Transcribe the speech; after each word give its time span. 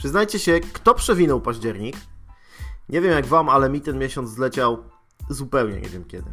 Przyznajcie 0.00 0.38
się, 0.38 0.60
kto 0.60 0.94
przewinął 0.94 1.40
październik? 1.40 1.96
Nie 2.88 3.00
wiem 3.00 3.12
jak 3.12 3.26
wam, 3.26 3.48
ale 3.48 3.70
mi 3.70 3.80
ten 3.80 3.98
miesiąc 3.98 4.30
zleciał 4.30 4.78
zupełnie 5.30 5.80
nie 5.80 5.88
wiem 5.88 6.04
kiedy. 6.04 6.32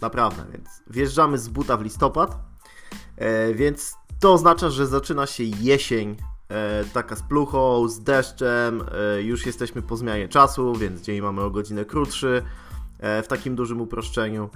Naprawdę, 0.00 0.44
więc 0.52 0.68
wjeżdżamy 0.86 1.38
z 1.38 1.48
buta 1.48 1.76
w 1.76 1.82
listopad, 1.82 2.38
e, 3.16 3.54
więc 3.54 3.94
to 4.20 4.32
oznacza, 4.32 4.70
że 4.70 4.86
zaczyna 4.86 5.26
się 5.26 5.44
jesień, 5.44 6.16
e, 6.48 6.84
taka 6.84 7.16
z 7.16 7.22
pluchą, 7.22 7.88
z 7.88 8.00
deszczem, 8.00 8.84
e, 8.92 9.22
już 9.22 9.46
jesteśmy 9.46 9.82
po 9.82 9.96
zmianie 9.96 10.28
czasu, 10.28 10.74
więc 10.74 11.00
dzień 11.00 11.20
mamy 11.20 11.40
o 11.42 11.50
godzinę 11.50 11.84
krótszy, 11.84 12.42
e, 12.98 13.22
w 13.22 13.28
takim 13.28 13.56
dużym 13.56 13.80
uproszczeniu. 13.80 14.50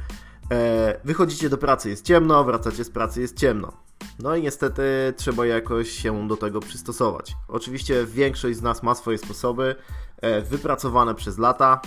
E, 0.51 1.01
wychodzicie 1.05 1.49
do 1.49 1.59
pracy, 1.59 1.91
jest 1.91 2.05
ciemno, 2.05 2.45
wracacie 2.45 2.85
z 2.85 2.91
pracy, 2.91 3.21
jest 3.21 3.37
ciemno. 3.37 3.90
No 4.23 4.37
i 4.37 4.43
niestety 4.43 5.15
trzeba 5.17 5.47
jakoś 5.47 5.91
się 5.91 6.29
do 6.29 6.37
tego 6.37 6.61
przystosować. 6.61 7.37
Oczywiście 7.49 8.07
większość 8.07 8.59
z 8.59 8.63
nas 8.63 8.83
ma 8.83 8.95
swoje 8.95 9.19
sposoby, 9.19 9.77
e, 10.17 10.41
wypracowane 10.41 11.15
przez 11.15 11.39
lata, 11.39 11.81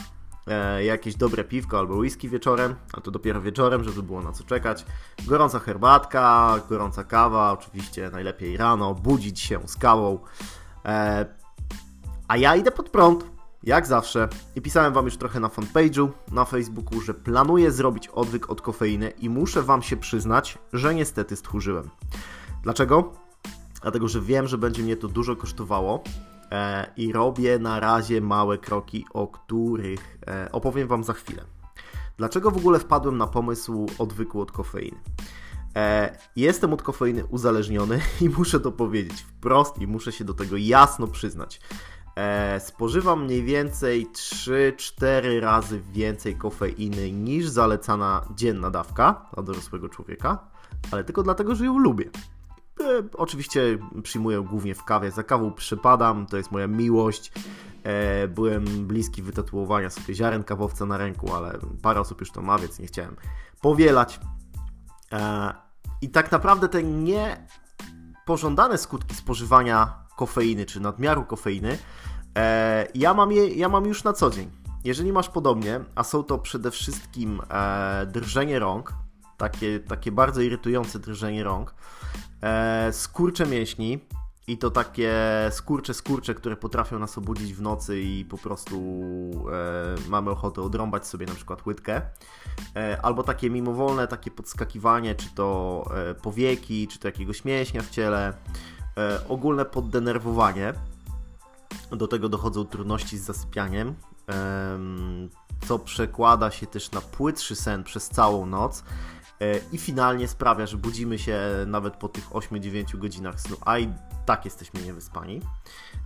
e, 0.48 0.84
jakieś 0.84 1.16
dobre 1.16 1.44
piwko 1.44 1.80
albo 1.80 1.96
whisky 1.96 2.30
wieczorem, 2.30 2.76
a 2.94 3.02
to 3.02 3.12
dopiero 3.12 3.42
wieczorem, 3.42 3.84
żeby 3.84 4.04
było 4.04 4.22
na 4.22 4.32
co 4.32 4.44
czekać. 4.44 4.86
Gorąca 5.28 5.59
herbatka, 5.59 6.56
gorąca 6.70 7.04
kawa, 7.04 7.52
oczywiście 7.52 8.09
najlepiej 8.09 8.58
rano, 8.58 8.94
budzić 8.94 9.40
się 9.40 9.59
z 9.66 9.76
kawą. 9.76 10.20
A 12.28 12.38
ja 12.38 12.56
idę 12.56 12.72
pod 12.72 12.90
prąd, 12.90 13.26
jak 13.63 13.88
zawsze. 13.88 14.30
I 14.55 14.62
pisałem 14.62 14.94
Wam 14.94 15.05
już 15.05 15.17
trochę 15.17 15.40
na 15.40 15.48
fanpage'u, 15.48 16.09
na 16.31 16.45
Facebooku, 16.45 17.02
że 17.02 17.13
planuję 17.13 17.72
zrobić 17.72 18.08
odwyk 18.08 18.49
od 18.49 18.62
kofeiny 18.62 19.09
i 19.09 19.30
muszę 19.30 19.63
Wam 19.63 19.81
się 19.81 19.98
przyznać, 19.98 20.58
że 20.73 20.95
niestety 20.95 21.36
stchórzyłem. 21.36 21.89
Dlaczego? 22.63 23.14
Dlatego, 23.81 24.08
że 24.08 24.22
wiem, 24.22 24.47
że 24.47 24.58
będzie 24.58 24.83
mnie 24.83 24.97
to 24.97 25.08
dużo 25.08 25.36
kosztowało 25.36 26.03
e, 26.52 26.92
i 26.97 27.14
robię 27.14 27.59
na 27.59 27.80
razie 27.80 28.22
małe 28.22 28.58
kroki, 28.58 29.05
o 29.14 29.28
których 29.28 30.17
e, 30.27 30.52
opowiem 30.52 30.88
Wam 30.88 31.03
za 31.03 31.14
chwilę. 31.14 31.44
Dlaczego 32.17 32.52
w 32.52 32.58
ogóle 32.58 32.80
wpadłem 32.80 33.17
na 33.17 33.27
pomysł 33.27 33.86
odwyku 33.98 34.42
od 34.42 34.52
kofeiny? 34.52 34.98
E, 35.75 36.17
jestem 36.36 36.73
od 36.73 36.81
kofeiny 36.81 37.25
uzależniony 37.25 38.02
i 38.22 38.30
muszę 38.30 38.59
to 38.59 38.72
powiedzieć 38.72 39.22
wprost 39.22 39.81
i 39.81 39.88
muszę 39.88 40.11
się 40.11 40.23
do 40.23 40.33
tego 40.33 40.58
jasno 40.58 41.08
przyznać. 41.08 41.59
E, 42.16 42.59
spożywam 42.59 43.25
mniej 43.25 43.44
więcej 43.44 44.08
3-4 44.08 45.39
razy 45.39 45.81
więcej 45.92 46.36
kofeiny 46.36 47.11
niż 47.11 47.47
zalecana 47.47 48.25
dzienna 48.36 48.70
dawka 48.70 49.25
dla 49.33 49.44
dorosłego 49.44 49.89
człowieka, 49.89 50.47
ale 50.92 51.03
tylko 51.03 51.23
dlatego, 51.23 51.55
że 51.55 51.66
ją 51.66 51.78
lubię. 51.78 52.05
E, 52.80 53.03
oczywiście 53.14 53.61
przyjmuję 54.03 54.42
głównie 54.42 54.75
w 54.75 54.83
kawie. 54.83 55.11
Za 55.11 55.23
kawą 55.23 55.53
przypadam, 55.53 56.25
to 56.25 56.38
jest 56.38 56.52
moja 56.52 56.67
miłość. 56.67 57.31
E, 57.83 58.27
byłem 58.27 58.66
bliski 58.66 59.22
wytatuowania 59.22 59.89
sobie 59.89 60.14
ziaren 60.14 60.44
kawowca 60.44 60.86
na 60.86 60.98
ręku, 60.98 61.33
ale 61.33 61.59
parę 61.81 62.00
osób 62.00 62.20
już 62.20 62.31
to 62.31 62.42
ma, 62.42 62.58
więc 62.58 62.80
nie 62.80 62.88
chciałem 62.88 63.16
powielać. 63.61 64.20
E, 65.11 65.53
I 66.02 66.09
tak 66.09 66.31
naprawdę 66.31 66.70
te 66.70 66.83
niepożądane 66.83 68.77
skutki 68.77 69.16
spożywania 69.16 70.03
kofeiny 70.17 70.66
czy 70.66 70.80
nadmiaru 70.80 71.25
kofeiny, 71.25 71.78
e, 72.38 72.88
ja, 72.95 73.14
mam 73.14 73.31
je, 73.31 73.47
ja 73.47 73.69
mam 73.69 73.86
już 73.86 74.03
na 74.03 74.14
co 74.14 74.30
dzień. 74.30 74.52
Jeżeli 74.83 75.11
masz 75.11 75.30
podobnie, 75.30 75.80
a 75.95 76.03
są 76.03 76.23
to 76.23 76.38
przede 76.38 76.72
wszystkim 76.72 77.42
e, 77.50 78.05
drżenie 78.05 78.59
rąk, 78.59 78.94
takie, 79.38 79.80
takie 79.80 80.11
bardzo 80.11 80.42
irytujące 80.42 81.00
drżenie 81.00 81.44
rąk, 81.44 81.75
e, 82.42 82.94
skurcze 82.94 83.45
mięśni, 83.45 84.00
i 84.47 84.58
to 84.58 84.72
takie 84.72 85.13
skurcze, 85.52 85.94
skurcze, 85.94 86.36
które 86.36 86.55
potrafią 86.55 86.99
nas 86.99 87.17
obudzić 87.17 87.54
w 87.54 87.61
nocy 87.61 88.02
i 88.02 88.26
po 88.26 88.37
prostu 88.37 88.76
e, 89.52 90.09
mamy 90.09 90.31
ochotę 90.31 90.61
odrąbać 90.61 91.08
sobie 91.08 91.26
na 91.26 91.36
przykład 91.36 91.65
łydkę. 91.65 92.02
E, 92.76 93.02
albo 93.02 93.23
takie 93.23 93.49
mimowolne, 93.49 94.08
takie 94.08 94.32
podskakiwanie, 94.32 95.15
czy 95.15 95.30
to 95.36 95.83
e, 95.95 96.14
powieki, 96.15 96.87
czy 96.87 96.99
to 96.99 97.08
jakiegoś 97.08 97.45
mięśnia 97.45 97.82
w 97.82 97.89
ciele. 97.89 98.33
E, 98.98 99.27
ogólne 99.30 99.65
poddenerwowanie. 99.65 100.73
Do 101.92 102.08
tego 102.08 102.30
dochodzą 102.30 102.65
trudności 102.65 103.17
z 103.17 103.23
zasypianiem, 103.23 103.95
co 105.67 105.80
przekłada 105.80 106.52
się 106.52 106.67
też 106.67 106.92
na 106.92 107.02
płytszy 107.02 107.55
sen 107.55 107.83
przez 107.83 108.09
całą 108.09 108.45
noc 108.45 108.83
i 109.71 109.77
finalnie 109.77 110.27
sprawia, 110.27 110.65
że 110.65 110.77
budzimy 110.77 111.20
się 111.20 111.39
nawet 111.67 111.98
po 111.98 112.09
tych 112.09 112.30
8-9 112.30 112.98
godzinach 112.98 113.39
snu, 113.39 113.58
a 113.65 113.80
i 113.80 113.93
tak 114.26 114.45
jesteśmy 114.45 114.81
niewyspani. 114.81 115.42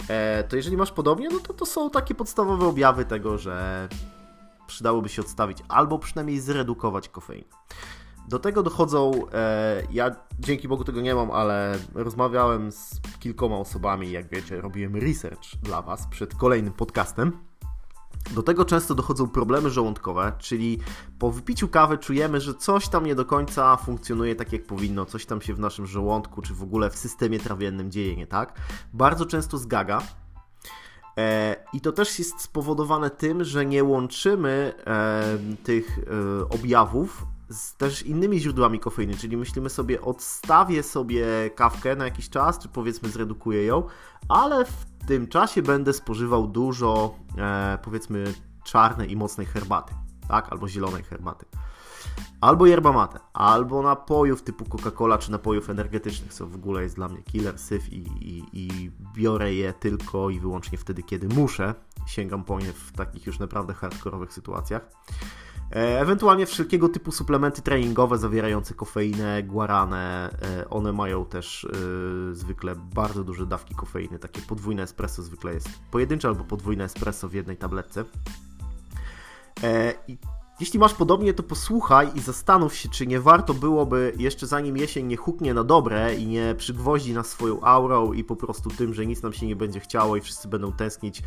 E, 0.07 0.43
to 0.43 0.55
jeżeli 0.55 0.77
masz 0.77 0.91
podobnie, 0.91 1.29
no 1.29 1.39
to 1.39 1.53
to 1.53 1.65
są 1.65 1.89
takie 1.89 2.15
podstawowe 2.15 2.65
objawy 2.65 3.05
tego, 3.05 3.37
że 3.37 3.87
przydałoby 4.67 5.09
się 5.09 5.21
odstawić 5.21 5.57
albo 5.67 5.99
przynajmniej 5.99 6.39
zredukować 6.39 7.09
kofeinę. 7.09 7.47
Do 8.27 8.39
tego 8.39 8.63
dochodzą, 8.63 9.11
e, 9.33 9.83
ja 9.91 10.15
dzięki 10.39 10.67
Bogu 10.67 10.83
tego 10.83 11.01
nie 11.01 11.15
mam, 11.15 11.31
ale 11.31 11.77
rozmawiałem 11.93 12.71
z 12.71 13.01
kilkoma 13.19 13.57
osobami, 13.57 14.11
jak 14.11 14.29
wiecie, 14.29 14.61
robiłem 14.61 14.95
research 14.95 15.55
dla 15.63 15.81
Was 15.81 16.07
przed 16.07 16.35
kolejnym 16.35 16.73
podcastem. 16.73 17.31
Do 18.31 18.43
tego 18.43 18.65
często 18.65 18.95
dochodzą 18.95 19.29
problemy 19.29 19.69
żołądkowe, 19.69 20.31
czyli 20.39 20.79
po 21.19 21.31
wypiciu 21.31 21.67
kawy 21.67 21.97
czujemy, 21.97 22.41
że 22.41 22.53
coś 22.53 22.87
tam 22.87 23.05
nie 23.05 23.15
do 23.15 23.25
końca 23.25 23.77
funkcjonuje 23.77 24.35
tak 24.35 24.53
jak 24.53 24.63
powinno, 24.63 25.05
coś 25.05 25.25
tam 25.25 25.41
się 25.41 25.53
w 25.53 25.59
naszym 25.59 25.87
żołądku 25.87 26.41
czy 26.41 26.53
w 26.53 26.63
ogóle 26.63 26.89
w 26.89 26.97
systemie 26.97 27.39
trawiennym 27.39 27.91
dzieje 27.91 28.15
nie 28.15 28.27
tak. 28.27 28.53
Bardzo 28.93 29.25
często 29.25 29.57
zgaga. 29.57 30.01
E, 31.17 31.55
I 31.73 31.81
to 31.81 31.91
też 31.91 32.19
jest 32.19 32.41
spowodowane 32.41 33.09
tym, 33.09 33.43
że 33.43 33.65
nie 33.65 33.83
łączymy 33.83 34.73
e, 34.87 35.37
tych 35.63 35.99
e, 35.99 36.49
objawów 36.49 37.25
z 37.49 37.75
też 37.75 38.01
innymi 38.01 38.39
źródłami 38.39 38.79
kofeiny, 38.79 39.13
czyli 39.15 39.37
myślimy 39.37 39.69
sobie, 39.69 40.01
odstawię 40.01 40.83
sobie 40.83 41.49
kawkę 41.55 41.95
na 41.95 42.05
jakiś 42.05 42.29
czas, 42.29 42.59
czy 42.59 42.67
powiedzmy 42.67 43.09
zredukuję 43.09 43.65
ją, 43.65 43.83
ale 44.29 44.65
w 44.65 44.85
tym 45.07 45.27
czasie 45.27 45.61
będę 45.61 45.93
spożywał 45.93 46.47
dużo, 46.47 47.15
e, 47.37 47.77
powiedzmy, 47.83 48.33
czarnej 48.63 49.11
i 49.11 49.15
mocnej 49.15 49.47
herbaty, 49.47 49.93
tak, 50.27 50.51
albo 50.51 50.67
zielonej 50.67 51.03
herbaty. 51.03 51.45
Albo 52.41 52.65
yerba 52.65 52.91
mate, 52.91 53.19
albo 53.33 53.81
napojów 53.81 54.41
typu 54.41 54.65
Coca-Cola, 54.65 55.17
czy 55.17 55.31
napojów 55.31 55.69
energetycznych, 55.69 56.33
co 56.33 56.47
w 56.47 56.55
ogóle 56.55 56.83
jest 56.83 56.95
dla 56.95 57.07
mnie 57.07 57.23
killer, 57.23 57.59
syf 57.59 57.93
i, 57.93 57.97
i, 57.97 58.43
i 58.53 58.91
biorę 59.15 59.53
je 59.53 59.73
tylko 59.73 60.29
i 60.29 60.39
wyłącznie 60.39 60.77
wtedy, 60.77 61.03
kiedy 61.03 61.27
muszę. 61.27 61.75
Sięgam 62.05 62.43
po 62.43 62.59
nie 62.59 62.73
w 62.73 62.91
takich 62.91 63.25
już 63.25 63.39
naprawdę 63.39 63.73
hardkorowych 63.73 64.33
sytuacjach. 64.33 64.89
E, 65.71 65.99
ewentualnie 66.01 66.45
wszelkiego 66.45 66.89
typu 66.89 67.11
suplementy 67.11 67.61
treningowe 67.61 68.17
zawierające 68.17 68.73
kofeinę, 68.73 69.43
guaranę. 69.43 70.29
E, 70.41 70.69
one 70.69 70.93
mają 70.93 71.25
też 71.25 71.65
e, 71.65 72.35
zwykle 72.35 72.75
bardzo 72.75 73.23
duże 73.23 73.45
dawki 73.45 73.75
kofeiny. 73.75 74.19
Takie 74.19 74.41
podwójne 74.41 74.83
espresso 74.83 75.23
zwykle 75.23 75.53
jest 75.53 75.69
pojedyncze 75.91 76.27
albo 76.27 76.43
podwójne 76.43 76.83
espresso 76.83 77.29
w 77.29 77.33
jednej 77.33 77.57
tabletce. 77.57 78.05
I 80.07 80.17
jeśli 80.59 80.79
masz 80.79 80.93
podobnie, 80.93 81.33
to 81.33 81.43
posłuchaj 81.43 82.09
i 82.15 82.19
zastanów 82.19 82.75
się, 82.75 82.89
czy 82.89 83.07
nie 83.07 83.19
warto 83.19 83.53
byłoby, 83.53 84.13
jeszcze 84.17 84.47
zanim 84.47 84.77
jesień 84.77 85.07
nie 85.07 85.17
huknie 85.17 85.53
na 85.53 85.63
dobre 85.63 86.15
i 86.15 86.27
nie 86.27 86.55
przygwoździ 86.57 87.13
nas 87.13 87.27
swoją 87.27 87.61
aurą 87.61 88.13
i 88.13 88.23
po 88.23 88.35
prostu 88.35 88.69
tym, 88.69 88.93
że 88.93 89.05
nic 89.05 89.23
nam 89.23 89.33
się 89.33 89.47
nie 89.47 89.55
będzie 89.55 89.79
chciało 89.79 90.15
i 90.17 90.21
wszyscy 90.21 90.47
będą 90.47 90.71
tęsknić 90.71 91.23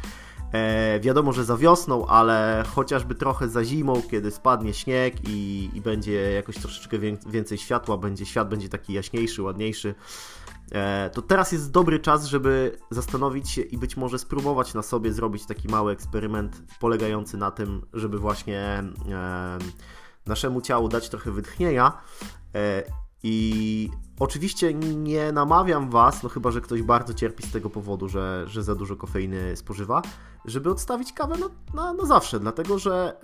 E, 0.53 1.01
wiadomo, 1.01 1.33
że 1.33 1.45
za 1.45 1.57
wiosną, 1.57 2.07
ale 2.07 2.65
chociażby 2.75 3.15
trochę 3.15 3.49
za 3.49 3.65
zimą, 3.65 4.03
kiedy 4.11 4.31
spadnie 4.31 4.75
śnieg 4.75 5.15
i, 5.29 5.71
i 5.75 5.81
będzie 5.81 6.33
jakoś 6.33 6.57
troszeczkę 6.57 6.99
więcej 7.27 7.59
światła, 7.59 7.97
będzie 7.97 8.27
świat 8.27 8.49
będzie 8.49 8.69
taki 8.69 8.93
jaśniejszy, 8.93 9.43
ładniejszy. 9.43 9.95
E, 10.73 11.11
to 11.11 11.23
teraz 11.23 11.53
jest 11.53 11.71
dobry 11.71 12.01
czas, 12.01 12.25
żeby 12.25 12.79
zastanowić 12.91 13.51
się 13.51 13.63
i 13.63 13.79
być 13.79 13.97
może 13.97 14.19
spróbować 14.19 14.75
na 14.75 14.83
sobie 14.83 15.13
zrobić 15.13 15.47
taki 15.47 15.69
mały 15.69 15.93
eksperyment 15.93 16.63
polegający 16.81 17.37
na 17.37 17.51
tym, 17.51 17.87
żeby 17.93 18.19
właśnie 18.19 18.61
e, 18.61 19.59
naszemu 20.27 20.61
ciału 20.61 20.89
dać 20.89 21.09
trochę 21.09 21.31
wytchnienia 21.31 21.93
e, 22.55 22.83
i 23.23 23.91
oczywiście 24.19 24.75
nie 24.75 25.33
namawiam 25.33 25.91
Was, 25.91 26.23
no 26.23 26.29
chyba, 26.29 26.51
że 26.51 26.61
ktoś 26.61 26.83
bardzo 26.83 27.15
cierpi 27.15 27.47
z 27.47 27.53
tego 27.53 27.71
powodu, 27.71 28.09
że, 28.09 28.45
że 28.47 28.63
za 28.63 28.75
dużo 28.75 28.97
kofeiny 28.97 29.57
spożywa, 29.57 30.03
żeby 30.45 30.71
odstawić 30.71 31.13
kawę 31.13 31.37
na, 31.39 31.49
na, 31.75 31.93
na 31.93 32.05
zawsze, 32.07 32.41
dlatego 32.41 32.79
że 32.79 33.17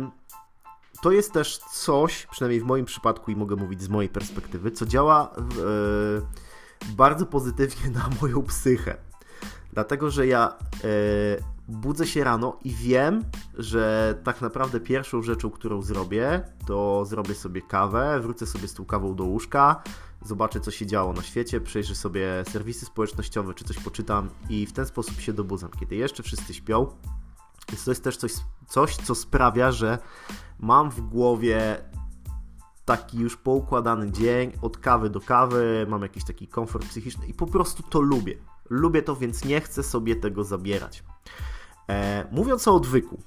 yy, 0.00 0.08
to 1.02 1.12
jest 1.12 1.32
też 1.32 1.58
coś, 1.58 2.26
przynajmniej 2.26 2.60
w 2.60 2.64
moim 2.64 2.84
przypadku 2.84 3.30
i 3.30 3.36
mogę 3.36 3.56
mówić 3.56 3.82
z 3.82 3.88
mojej 3.88 4.08
perspektywy, 4.08 4.70
co 4.70 4.86
działa 4.86 5.34
yy, 5.36 6.94
bardzo 6.96 7.26
pozytywnie 7.26 7.90
na 7.90 8.08
moją 8.22 8.42
psychę. 8.42 8.96
Dlatego, 9.72 10.10
że 10.10 10.26
ja 10.26 10.58
yy, 10.82 11.53
budzę 11.68 12.06
się 12.06 12.24
rano 12.24 12.58
i 12.64 12.70
wiem, 12.74 13.24
że 13.54 14.14
tak 14.24 14.40
naprawdę 14.40 14.80
pierwszą 14.80 15.22
rzeczą, 15.22 15.50
którą 15.50 15.82
zrobię, 15.82 16.42
to 16.66 17.04
zrobię 17.04 17.34
sobie 17.34 17.62
kawę, 17.62 18.20
wrócę 18.20 18.46
sobie 18.46 18.68
z 18.68 18.74
tą 18.74 18.84
kawą 18.84 19.14
do 19.14 19.24
łóżka, 19.24 19.82
zobaczę 20.24 20.60
co 20.60 20.70
się 20.70 20.86
działo 20.86 21.12
na 21.12 21.22
świecie, 21.22 21.60
przejrzę 21.60 21.94
sobie 21.94 22.44
serwisy 22.48 22.86
społecznościowe, 22.86 23.54
czy 23.54 23.64
coś 23.64 23.78
poczytam 23.78 24.28
i 24.48 24.66
w 24.66 24.72
ten 24.72 24.86
sposób 24.86 25.20
się 25.20 25.32
dobudzam, 25.32 25.70
kiedy 25.80 25.96
jeszcze 25.96 26.22
wszyscy 26.22 26.54
śpią. 26.54 26.86
Więc 27.68 27.84
to 27.84 27.90
jest 27.90 28.04
też 28.04 28.16
coś, 28.16 28.32
coś 28.68 28.96
co 28.96 29.14
sprawia, 29.14 29.72
że 29.72 29.98
mam 30.58 30.90
w 30.90 31.00
głowie 31.00 31.76
taki 32.84 33.18
już 33.18 33.36
poukładany 33.36 34.10
dzień, 34.10 34.52
od 34.62 34.78
kawy 34.78 35.10
do 35.10 35.20
kawy, 35.20 35.86
mam 35.88 36.02
jakiś 36.02 36.24
taki 36.24 36.48
komfort 36.48 36.86
psychiczny 36.86 37.26
i 37.26 37.34
po 37.34 37.46
prostu 37.46 37.82
to 37.82 38.00
lubię. 38.00 38.34
Lubię 38.70 39.02
to, 39.02 39.16
więc 39.16 39.44
nie 39.44 39.60
chcę 39.60 39.82
sobie 39.82 40.16
tego 40.16 40.44
zabierać. 40.44 41.04
E, 41.88 42.26
mówiąc 42.32 42.68
o 42.68 42.74
odwyku, 42.74 43.18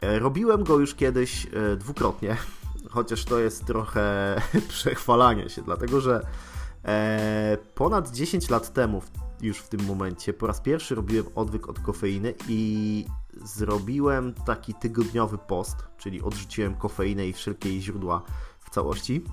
e, 0.00 0.18
robiłem 0.18 0.64
go 0.64 0.78
już 0.78 0.94
kiedyś 0.94 1.46
e, 1.46 1.76
dwukrotnie, 1.76 2.36
chociaż 2.94 3.24
to 3.24 3.38
jest 3.38 3.64
trochę 3.64 4.36
przechwalanie 4.68 5.48
się, 5.48 5.62
dlatego 5.62 6.00
że 6.00 6.26
ponad 7.74 8.10
10 8.10 8.50
lat 8.50 8.72
temu, 8.72 9.02
już 9.40 9.58
w 9.58 9.68
tym 9.68 9.84
momencie, 9.84 10.32
po 10.32 10.46
raz 10.46 10.60
pierwszy 10.60 10.94
robiłem 10.94 11.26
odwyk 11.34 11.68
od 11.68 11.80
kofeiny 11.80 12.34
i 12.48 13.04
zrobiłem 13.44 14.34
taki 14.34 14.74
tygodniowy 14.74 15.38
post, 15.38 15.76
czyli 15.98 16.22
odrzuciłem 16.22 16.74
kofeinę 16.74 17.26
i 17.26 17.32
wszelkie 17.32 17.68
jej 17.68 17.82
źródła 17.82 18.22
w 18.60 18.70
całości. 18.70 19.24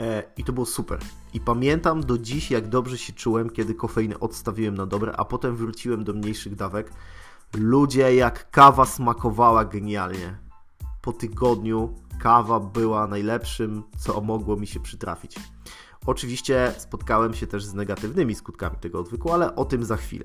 E, 0.00 0.22
I 0.36 0.44
to 0.44 0.52
było 0.52 0.66
super. 0.66 0.98
I 1.32 1.40
pamiętam 1.40 2.00
do 2.00 2.18
dziś, 2.18 2.50
jak 2.50 2.68
dobrze 2.68 2.98
się 2.98 3.12
czułem, 3.12 3.50
kiedy 3.50 3.74
kofeinę 3.74 4.20
odstawiłem 4.20 4.74
na 4.74 4.86
dobre, 4.86 5.12
a 5.16 5.24
potem 5.24 5.56
wróciłem 5.56 6.04
do 6.04 6.12
mniejszych 6.12 6.54
dawek. 6.54 6.90
Ludzie, 7.54 8.14
jak 8.14 8.50
kawa 8.50 8.84
smakowała 8.84 9.64
genialnie. 9.64 10.38
Po 11.02 11.12
tygodniu 11.12 11.94
kawa 12.18 12.60
była 12.60 13.06
najlepszym, 13.06 13.82
co 13.98 14.20
mogło 14.20 14.56
mi 14.56 14.66
się 14.66 14.80
przytrafić. 14.80 15.36
Oczywiście 16.06 16.74
spotkałem 16.78 17.34
się 17.34 17.46
też 17.46 17.64
z 17.64 17.74
negatywnymi 17.74 18.34
skutkami 18.34 18.76
tego 18.76 19.00
odwyku, 19.00 19.32
ale 19.32 19.56
o 19.56 19.64
tym 19.64 19.84
za 19.84 19.96
chwilę. 19.96 20.24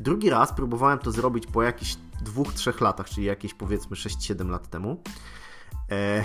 Drugi 0.00 0.30
raz 0.30 0.52
próbowałem 0.52 0.98
to 0.98 1.12
zrobić 1.12 1.46
po 1.46 1.62
jakichś 1.62 1.96
dwóch, 2.24 2.52
trzech 2.52 2.80
latach, 2.80 3.10
czyli 3.10 3.26
jakieś 3.26 3.54
powiedzmy 3.54 3.96
6-7 3.96 4.48
lat 4.50 4.70
temu. 4.70 5.02
E, 5.90 6.24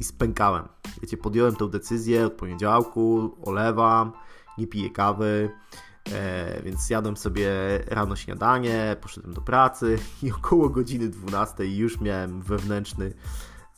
I 0.00 0.04
spękałem. 0.04 0.68
Wiecie, 1.02 1.16
podjąłem 1.16 1.56
tę 1.56 1.68
decyzję 1.68 2.26
od 2.26 2.32
poniedziałku, 2.32 3.36
olewam, 3.44 4.12
nie 4.58 4.66
piję 4.66 4.90
kawy, 4.90 5.50
e, 6.12 6.62
więc 6.62 6.90
jadłem 6.90 7.16
sobie 7.16 7.50
rano 7.86 8.16
śniadanie, 8.16 8.96
poszedłem 9.00 9.34
do 9.34 9.40
pracy 9.40 9.98
i 10.22 10.32
około 10.32 10.68
godziny 10.68 11.08
12 11.08 11.66
już 11.66 12.00
miałem 12.00 12.42
wewnętrzny 12.42 13.12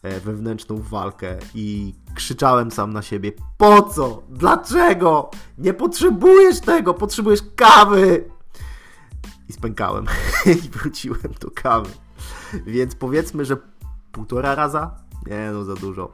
E, 0.03 0.21
wewnętrzną 0.21 0.83
walkę 0.83 1.39
i 1.55 1.95
krzyczałem 2.15 2.71
sam 2.71 2.93
na 2.93 3.03
siebie: 3.03 3.33
Po 3.59 3.83
co? 3.83 4.23
Dlaczego? 4.29 5.31
Nie 5.59 5.75
potrzebujesz 5.75 6.61
tego, 6.61 6.95
potrzebujesz 6.95 7.41
kawy! 7.57 8.31
I 9.49 9.53
spękałem 9.53 10.07
i 10.65 10.69
wróciłem 10.69 11.35
do 11.41 11.51
kawy. 11.51 11.91
Więc 12.67 12.95
powiedzmy, 12.95 13.45
że 13.45 13.57
półtora 14.13 14.55
raza? 14.55 14.97
Nie, 15.27 15.51
no 15.53 15.65
za 15.65 15.75
dużo. 15.75 16.13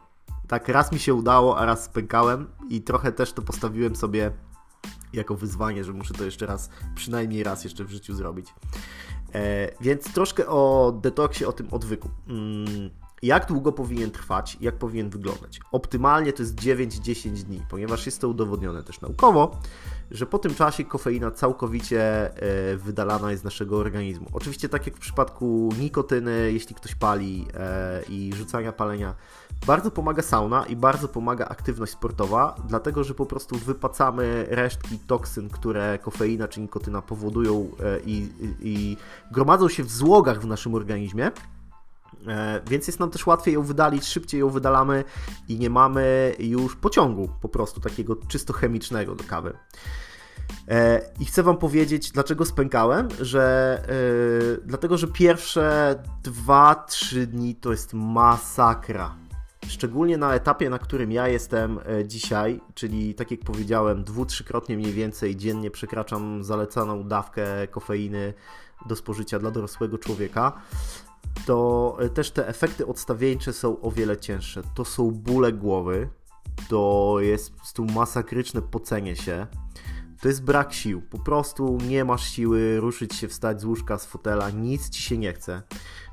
Tak, 0.49 0.69
raz 0.69 0.93
mi 0.93 0.99
się 0.99 1.14
udało, 1.14 1.58
a 1.58 1.67
raz 1.67 1.85
spękałem 1.85 2.47
i 2.70 2.82
trochę 2.82 3.12
też 3.12 3.32
to 3.32 3.43
postawiłem 3.43 3.97
sobie 3.97 4.31
jako 5.12 5.35
wyzwanie, 5.35 5.85
że 5.85 5.93
muszę 5.93 6.14
to 6.14 6.25
jeszcze 6.25 6.47
raz, 6.47 6.70
przynajmniej 6.94 7.43
raz 7.43 7.64
jeszcze 7.64 7.85
w 7.85 7.91
życiu 7.91 8.14
zrobić. 8.14 8.55
E, 9.35 9.70
więc 9.81 10.12
troszkę 10.12 10.47
o 10.47 10.93
detoksie, 11.03 11.44
o 11.44 11.53
tym 11.53 11.69
odwyku. 11.70 12.08
Mm 12.29 12.91
jak 13.23 13.47
długo 13.47 13.73
powinien 13.73 14.11
trwać, 14.11 14.57
jak 14.61 14.79
powinien 14.79 15.11
wyglądać. 15.11 15.61
Optymalnie 15.73 16.33
to 16.33 16.43
jest 16.43 16.55
9-10 16.55 17.31
dni, 17.31 17.63
ponieważ 17.71 18.07
jest 18.07 18.21
to 18.21 18.29
udowodnione 18.29 18.83
też 18.83 19.01
naukowo, 19.01 19.61
że 20.11 20.27
po 20.27 20.39
tym 20.39 20.55
czasie 20.55 20.85
kofeina 20.85 21.31
całkowicie 21.31 22.01
e, 22.37 22.77
wydalana 22.77 23.31
jest 23.31 23.43
z 23.43 23.45
naszego 23.45 23.79
organizmu. 23.79 24.27
Oczywiście 24.33 24.69
tak 24.69 24.87
jak 24.87 24.97
w 24.97 25.01
przypadku 25.01 25.71
nikotyny, 25.79 26.53
jeśli 26.53 26.75
ktoś 26.75 26.95
pali 26.95 27.47
e, 27.55 28.03
i 28.09 28.33
rzucania 28.35 28.73
palenia, 28.73 29.15
bardzo 29.67 29.91
pomaga 29.91 30.23
sauna 30.23 30.67
i 30.67 30.77
bardzo 30.77 31.09
pomaga 31.09 31.45
aktywność 31.49 31.93
sportowa, 31.93 32.57
dlatego 32.69 33.05
że 33.05 33.15
po 33.15 33.27
prostu 33.27 33.57
wypacamy 33.57 34.47
resztki 34.49 34.99
toksyn, 34.99 35.49
które 35.49 35.99
kofeina 36.03 36.49
czy 36.49 36.61
nikotyna 36.61 37.03
powodują 37.03 37.71
e, 37.81 38.01
i, 38.07 38.29
i 38.61 38.97
gromadzą 39.33 39.69
się 39.69 39.85
w 39.85 39.91
złogach 39.91 40.41
w 40.41 40.47
naszym 40.47 40.75
organizmie 40.75 41.31
więc 42.70 42.87
jest 42.87 43.00
nam 43.00 43.11
też 43.11 43.26
łatwiej 43.26 43.55
ją 43.55 43.62
wydalić, 43.62 44.05
szybciej 44.06 44.40
ją 44.40 44.50
wydalamy 44.50 45.05
i 45.49 45.58
nie 45.58 45.70
mamy 45.70 46.34
już 46.38 46.76
pociągu 46.76 47.28
po 47.40 47.49
prostu 47.49 47.81
takiego 47.81 48.17
czysto 48.17 48.52
chemicznego 48.52 49.14
do 49.14 49.25
kawy. 49.25 49.52
E, 50.69 51.11
I 51.20 51.25
chcę 51.25 51.43
Wam 51.43 51.56
powiedzieć, 51.56 52.11
dlaczego 52.11 52.44
spękałem, 52.44 53.08
że 53.20 53.82
yy, 53.88 54.61
dlatego, 54.64 54.99
że 54.99 55.08
pierwsze 55.08 55.96
2-3 56.46 57.26
dni 57.26 57.55
to 57.55 57.70
jest 57.70 57.94
masakra. 57.94 59.14
Szczególnie 59.69 60.19
na 60.19 60.34
etapie, 60.34 60.70
na 60.70 60.78
którym 60.78 61.12
ja 61.12 61.28
jestem 61.28 61.81
dzisiaj, 62.05 62.61
czyli 62.75 63.14
tak 63.14 63.31
jak 63.31 63.40
powiedziałem, 63.40 64.05
dwu, 64.05 64.26
trzykrotnie 64.26 64.76
mniej 64.76 64.93
więcej 64.93 65.37
dziennie 65.37 65.70
przekraczam 65.70 66.44
zalecaną 66.44 67.08
dawkę 67.08 67.69
kofeiny 67.69 68.34
do 68.87 68.96
spożycia 68.96 69.38
dla 69.38 69.50
dorosłego 69.50 69.99
człowieka 69.99 70.52
to 71.46 71.96
e, 72.00 72.08
też 72.08 72.31
te 72.31 72.49
efekty 72.49 72.87
odstawieńcze 72.87 73.52
są 73.52 73.81
o 73.81 73.90
wiele 73.90 74.17
cięższe. 74.17 74.62
To 74.75 74.84
są 74.84 75.11
bóle 75.11 75.52
głowy, 75.52 76.08
to 76.69 77.17
jest 77.20 77.50
po 77.50 77.56
prostu 77.56 77.84
masakryczne 77.84 78.62
pocenie 78.62 79.17
się, 79.17 79.46
to 80.20 80.28
jest 80.28 80.44
brak 80.44 80.73
sił. 80.73 81.02
Po 81.02 81.19
prostu 81.19 81.78
nie 81.88 82.05
masz 82.05 82.25
siły 82.25 82.81
ruszyć 82.81 83.14
się, 83.14 83.28
wstać 83.28 83.61
z 83.61 83.64
łóżka, 83.64 83.99
z 83.99 84.06
fotela, 84.06 84.50
nic 84.50 84.90
ci 84.90 85.02
się 85.02 85.19
nie 85.19 85.32
chce. 85.32 85.62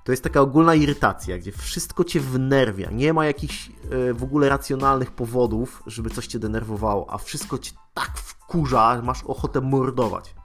To 0.04 0.12
jest 0.12 0.24
taka 0.24 0.42
ogólna 0.42 0.76
irytacja, 0.76 1.38
gdzie 1.38 1.52
wszystko 1.52 2.04
cię 2.04 2.20
wnerwia. 2.20 2.92
Nie 2.92 3.14
ma 3.14 3.26
jakichś 3.26 3.70
e, 3.70 4.14
w 4.14 4.24
ogóle 4.24 4.50
racjonalnych 4.50 5.12
powodów, 5.12 5.84
żeby 5.88 6.10
coś 6.10 6.28
cię 6.28 6.40
denerwowało, 6.40 7.14
a 7.14 7.18
wszystko 7.18 7.58
cię 7.58 7.72
tak 7.94 8.18
wkurza, 8.18 9.02
masz 9.04 9.24
ochotę 9.24 9.62
mordować. 9.62 10.36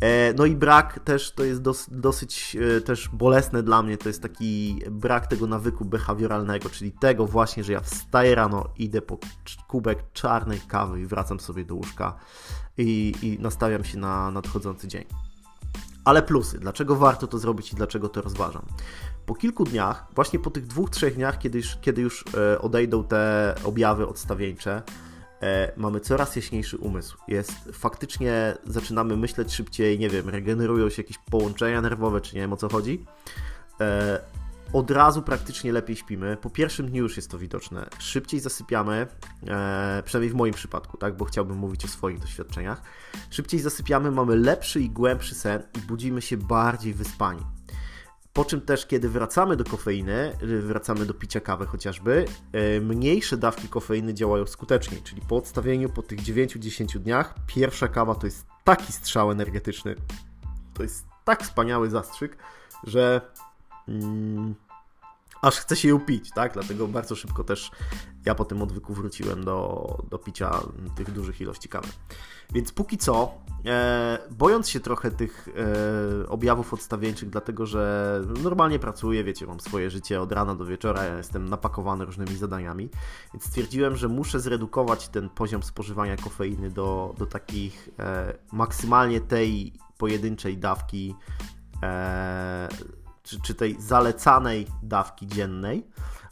E, 0.00 0.34
no 0.34 0.46
i 0.46 0.56
brak 0.56 1.00
też 1.04 1.32
to 1.32 1.44
jest 1.44 1.62
dos, 1.62 1.86
dosyć 1.90 2.56
e, 2.76 2.80
też 2.80 3.08
bolesne 3.08 3.62
dla 3.62 3.82
mnie, 3.82 3.98
to 3.98 4.08
jest 4.08 4.22
taki 4.22 4.82
brak 4.90 5.26
tego 5.26 5.46
nawyku 5.46 5.84
behawioralnego, 5.84 6.70
czyli 6.70 6.92
tego 6.92 7.26
właśnie, 7.26 7.64
że 7.64 7.72
ja 7.72 7.80
wstaję 7.80 8.34
rano, 8.34 8.68
idę 8.78 9.02
po 9.02 9.18
kubek 9.68 10.12
czarnej 10.12 10.60
kawy 10.68 11.00
i 11.00 11.06
wracam 11.06 11.40
sobie 11.40 11.64
do 11.64 11.74
łóżka 11.74 12.16
i, 12.78 13.14
i 13.22 13.38
nastawiam 13.42 13.84
się 13.84 13.98
na 13.98 14.30
nadchodzący 14.30 14.88
dzień. 14.88 15.04
Ale 16.04 16.22
plusy, 16.22 16.58
dlaczego 16.58 16.96
warto 16.96 17.26
to 17.26 17.38
zrobić 17.38 17.72
i 17.72 17.76
dlaczego 17.76 18.08
to 18.08 18.22
rozważam? 18.22 18.62
Po 19.26 19.34
kilku 19.34 19.64
dniach, 19.64 20.06
właśnie 20.14 20.38
po 20.38 20.50
tych 20.50 20.66
dwóch, 20.66 20.90
trzech 20.90 21.14
dniach, 21.14 21.38
kiedy 21.38 21.58
już, 21.58 21.76
kiedy 21.80 22.02
już 22.02 22.24
e, 22.34 22.60
odejdą 22.60 23.04
te 23.04 23.54
objawy 23.64 24.06
odstawieńcze, 24.06 24.82
e, 25.42 25.72
mamy 25.76 26.00
coraz 26.00 26.36
jaśniejszy 26.36 26.78
umysł. 26.78 27.16
Jest 27.28 27.52
faktycznie, 27.72 28.56
zaczynamy 28.66 29.16
myśleć 29.16 29.54
szybciej, 29.54 29.98
nie 29.98 30.08
wiem, 30.08 30.28
regenerują 30.28 30.90
się 30.90 31.02
jakieś 31.02 31.18
połączenia 31.18 31.80
nerwowe, 31.80 32.20
czy 32.20 32.34
nie 32.34 32.40
wiem 32.40 32.52
o 32.52 32.56
co 32.56 32.68
chodzi. 32.68 33.04
E, 33.80 34.20
od 34.72 34.90
razu 34.90 35.22
praktycznie 35.22 35.72
lepiej 35.72 35.96
śpimy. 35.96 36.36
Po 36.36 36.50
pierwszym 36.50 36.88
dniu 36.88 37.02
już 37.02 37.16
jest 37.16 37.30
to 37.30 37.38
widoczne. 37.38 37.88
Szybciej 37.98 38.40
zasypiamy, 38.40 39.06
e, 39.46 40.02
przynajmniej 40.04 40.30
w 40.30 40.34
moim 40.34 40.54
przypadku, 40.54 40.96
tak, 40.96 41.16
bo 41.16 41.24
chciałbym 41.24 41.56
mówić 41.56 41.84
o 41.84 41.88
swoich 41.88 42.18
doświadczeniach. 42.18 42.82
Szybciej 43.30 43.60
zasypiamy, 43.60 44.10
mamy 44.10 44.36
lepszy 44.36 44.80
i 44.80 44.90
głębszy 44.90 45.34
sen 45.34 45.62
i 45.78 45.86
budzimy 45.86 46.22
się 46.22 46.36
bardziej 46.36 46.94
wyspani. 46.94 47.42
Po 48.32 48.44
czym 48.44 48.60
też, 48.60 48.86
kiedy 48.86 49.08
wracamy 49.08 49.56
do 49.56 49.64
kofeiny, 49.64 50.36
y, 50.42 50.62
wracamy 50.62 51.06
do 51.06 51.14
picia 51.14 51.40
kawy 51.40 51.66
chociażby, 51.66 52.24
y, 52.76 52.80
mniejsze 52.80 53.36
dawki 53.36 53.68
kofeiny 53.68 54.14
działają 54.14 54.46
skuteczniej, 54.46 55.02
czyli 55.02 55.22
po 55.28 55.36
odstawieniu 55.36 55.88
po 55.88 56.02
tych 56.02 56.20
9-10 56.20 56.98
dniach, 56.98 57.34
pierwsza 57.46 57.88
kawa 57.88 58.14
to 58.14 58.26
jest 58.26 58.46
taki 58.64 58.92
strzał 58.92 59.30
energetyczny, 59.30 59.94
to 60.74 60.82
jest 60.82 61.06
tak 61.24 61.42
wspaniały 61.42 61.90
zastrzyk, 61.90 62.36
że 62.84 63.20
mm, 63.88 64.54
aż 65.42 65.56
chce 65.56 65.76
się 65.76 65.88
ją 65.88 66.00
pić, 66.00 66.30
tak? 66.30 66.52
Dlatego 66.52 66.88
bardzo 66.88 67.16
szybko 67.16 67.44
też 67.44 67.70
ja 68.26 68.34
po 68.34 68.44
tym 68.44 68.62
odwyku 68.62 68.94
wróciłem 68.94 69.44
do, 69.44 69.98
do 70.10 70.18
picia 70.18 70.60
tych 70.94 71.12
dużych 71.12 71.40
ilości 71.40 71.68
kawy. 71.68 71.88
Więc 72.52 72.72
póki 72.72 72.98
co, 72.98 73.34
e, 73.66 74.18
bojąc 74.30 74.68
się 74.68 74.80
trochę 74.80 75.10
tych 75.10 75.48
e, 75.48 76.28
objawów 76.28 76.74
odstawieńczych, 76.74 77.30
dlatego 77.30 77.66
że 77.66 78.22
normalnie 78.42 78.78
pracuję, 78.78 79.24
wiecie, 79.24 79.46
mam 79.46 79.60
swoje 79.60 79.90
życie 79.90 80.20
od 80.20 80.32
rana 80.32 80.54
do 80.54 80.64
wieczora, 80.64 81.04
ja 81.04 81.16
jestem 81.16 81.48
napakowany 81.48 82.04
różnymi 82.04 82.36
zadaniami, 82.36 82.88
więc 83.34 83.44
stwierdziłem, 83.44 83.96
że 83.96 84.08
muszę 84.08 84.40
zredukować 84.40 85.08
ten 85.08 85.28
poziom 85.28 85.62
spożywania 85.62 86.16
kofeiny 86.16 86.70
do, 86.70 87.14
do 87.18 87.26
takich 87.26 87.88
e, 87.98 88.34
maksymalnie 88.52 89.20
tej 89.20 89.72
pojedynczej 89.98 90.58
dawki 90.58 91.14
e, 91.82 92.68
czy, 93.30 93.40
czy 93.40 93.54
tej 93.54 93.80
zalecanej 93.80 94.66
dawki 94.82 95.26
dziennej, 95.26 95.86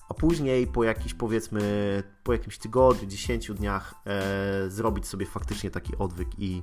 a 0.08 0.14
później 0.14 0.66
po 0.66 0.84
jakiś 0.84 1.14
powiedzmy, 1.14 2.02
po 2.24 2.32
jakimś 2.32 2.58
tygodniu, 2.58 3.08
10 3.08 3.52
dniach 3.52 3.94
e, 4.06 4.70
zrobić 4.70 5.06
sobie 5.06 5.26
faktycznie 5.26 5.70
taki 5.70 5.96
odwyk 5.98 6.28
i, 6.38 6.62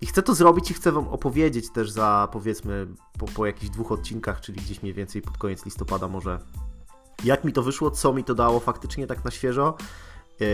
i 0.00 0.06
chcę 0.06 0.22
to 0.22 0.34
zrobić 0.34 0.70
i 0.70 0.74
chcę 0.74 0.92
Wam 0.92 1.08
opowiedzieć 1.08 1.72
też 1.72 1.90
za 1.90 2.28
powiedzmy 2.32 2.86
po, 3.18 3.26
po 3.26 3.46
jakichś 3.46 3.70
dwóch 3.70 3.92
odcinkach, 3.92 4.40
czyli 4.40 4.60
gdzieś 4.60 4.82
mniej 4.82 4.94
więcej 4.94 5.22
pod 5.22 5.38
koniec 5.38 5.64
listopada 5.64 6.08
może 6.08 6.38
jak 7.24 7.44
mi 7.44 7.52
to 7.52 7.62
wyszło, 7.62 7.90
co 7.90 8.12
mi 8.12 8.24
to 8.24 8.34
dało 8.34 8.60
faktycznie 8.60 9.06
tak 9.06 9.24
na 9.24 9.30
świeżo 9.30 9.76
e, 10.40 10.44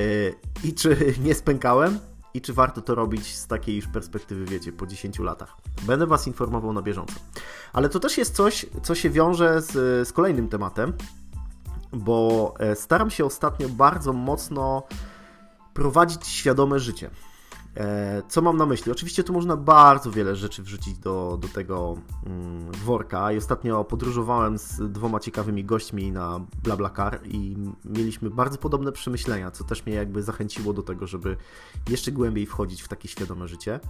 i 0.64 0.74
czy 0.74 0.96
nie 1.24 1.34
spękałem 1.34 1.98
i 2.34 2.40
czy 2.40 2.52
warto 2.52 2.80
to 2.80 2.94
robić 2.94 3.36
z 3.36 3.46
takiej 3.46 3.76
już 3.76 3.86
perspektywy, 3.86 4.44
wiecie, 4.44 4.72
po 4.72 4.86
10 4.86 5.18
latach. 5.18 5.56
Będę 5.82 6.06
Was 6.06 6.26
informował 6.26 6.72
na 6.72 6.82
bieżąco. 6.82 7.14
Ale 7.72 7.88
to 7.88 8.00
też 8.00 8.18
jest 8.18 8.36
coś, 8.36 8.66
co 8.82 8.94
się 8.94 9.10
wiąże 9.10 9.62
z, 9.62 9.72
z 10.08 10.12
kolejnym 10.12 10.48
tematem, 10.48 10.92
bo 11.92 12.54
e, 12.58 12.76
staram 12.76 13.10
się 13.10 13.24
ostatnio 13.24 13.68
bardzo 13.68 14.12
mocno 14.12 14.82
prowadzić 15.74 16.26
świadome 16.26 16.78
życie. 16.78 17.10
E, 17.78 18.22
co 18.28 18.42
mam 18.42 18.56
na 18.56 18.66
myśli? 18.66 18.92
Oczywiście 18.92 19.24
tu 19.24 19.32
można 19.32 19.56
bardzo 19.56 20.10
wiele 20.10 20.36
rzeczy 20.36 20.62
wrzucić 20.62 20.98
do, 20.98 21.38
do 21.40 21.48
tego 21.48 21.96
mm, 22.26 22.72
worka 22.72 23.32
i 23.32 23.36
ostatnio 23.36 23.84
podróżowałem 23.84 24.58
z 24.58 24.92
dwoma 24.92 25.20
ciekawymi 25.20 25.64
gośćmi 25.64 26.12
na 26.12 26.40
BlaBlaCar 26.62 27.20
i 27.24 27.56
mieliśmy 27.84 28.30
bardzo 28.30 28.58
podobne 28.58 28.92
przemyślenia, 28.92 29.50
co 29.50 29.64
też 29.64 29.86
mnie 29.86 29.94
jakby 29.94 30.22
zachęciło 30.22 30.72
do 30.72 30.82
tego, 30.82 31.06
żeby 31.06 31.36
jeszcze 31.88 32.12
głębiej 32.12 32.46
wchodzić 32.46 32.82
w 32.82 32.88
takie 32.88 33.08
świadome 33.08 33.48
życie. 33.48 33.80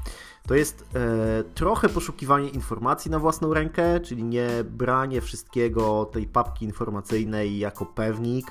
To 0.47 0.55
jest 0.55 0.85
e, 0.95 1.45
trochę 1.55 1.89
poszukiwanie 1.89 2.49
informacji 2.49 3.11
na 3.11 3.19
własną 3.19 3.55
rękę, 3.55 4.01
czyli 4.01 4.25
nie 4.25 4.49
branie 4.71 5.21
wszystkiego 5.21 6.05
tej 6.13 6.27
papki 6.27 6.65
informacyjnej 6.65 7.59
jako 7.59 7.87
pewnik, 7.87 8.47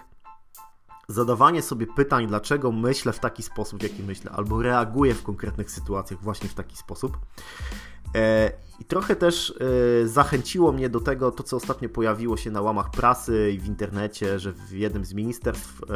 zadawanie 1.07 1.61
sobie 1.61 1.87
pytań, 1.87 2.27
dlaczego 2.27 2.71
myślę 2.71 3.13
w 3.13 3.19
taki 3.19 3.43
sposób, 3.43 3.79
w 3.79 3.83
jaki 3.83 4.03
myślę, 4.03 4.31
albo 4.31 4.61
reaguję 4.61 5.13
w 5.13 5.23
konkretnych 5.23 5.71
sytuacjach 5.71 6.21
właśnie 6.21 6.49
w 6.49 6.53
taki 6.53 6.77
sposób. 6.77 7.17
E, 8.15 8.51
I 8.79 8.85
trochę 8.85 9.15
też 9.15 9.53
e, 10.03 10.07
zachęciło 10.07 10.71
mnie 10.71 10.89
do 10.89 10.99
tego 10.99 11.31
to, 11.31 11.43
co 11.43 11.57
ostatnio 11.57 11.89
pojawiło 11.89 12.37
się 12.37 12.51
na 12.51 12.61
łamach 12.61 12.91
prasy 12.91 13.51
i 13.55 13.59
w 13.59 13.67
internecie, 13.67 14.39
że 14.39 14.53
w 14.53 14.71
jednym 14.71 15.05
z 15.05 15.13
ministerstw 15.13 15.81
e, 15.83 15.95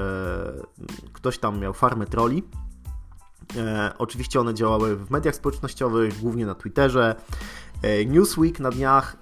ktoś 1.13 1.37
tam 1.37 1.59
miał 1.59 1.73
farmę 1.73 2.05
troli. 2.05 2.43
Oczywiście 3.97 4.39
one 4.39 4.53
działały 4.53 4.95
w 4.95 5.11
mediach 5.11 5.35
społecznościowych, 5.35 6.19
głównie 6.19 6.45
na 6.45 6.55
Twitterze. 6.55 7.15
Newsweek 8.07 8.59
na 8.59 8.71
dniach 8.71 9.17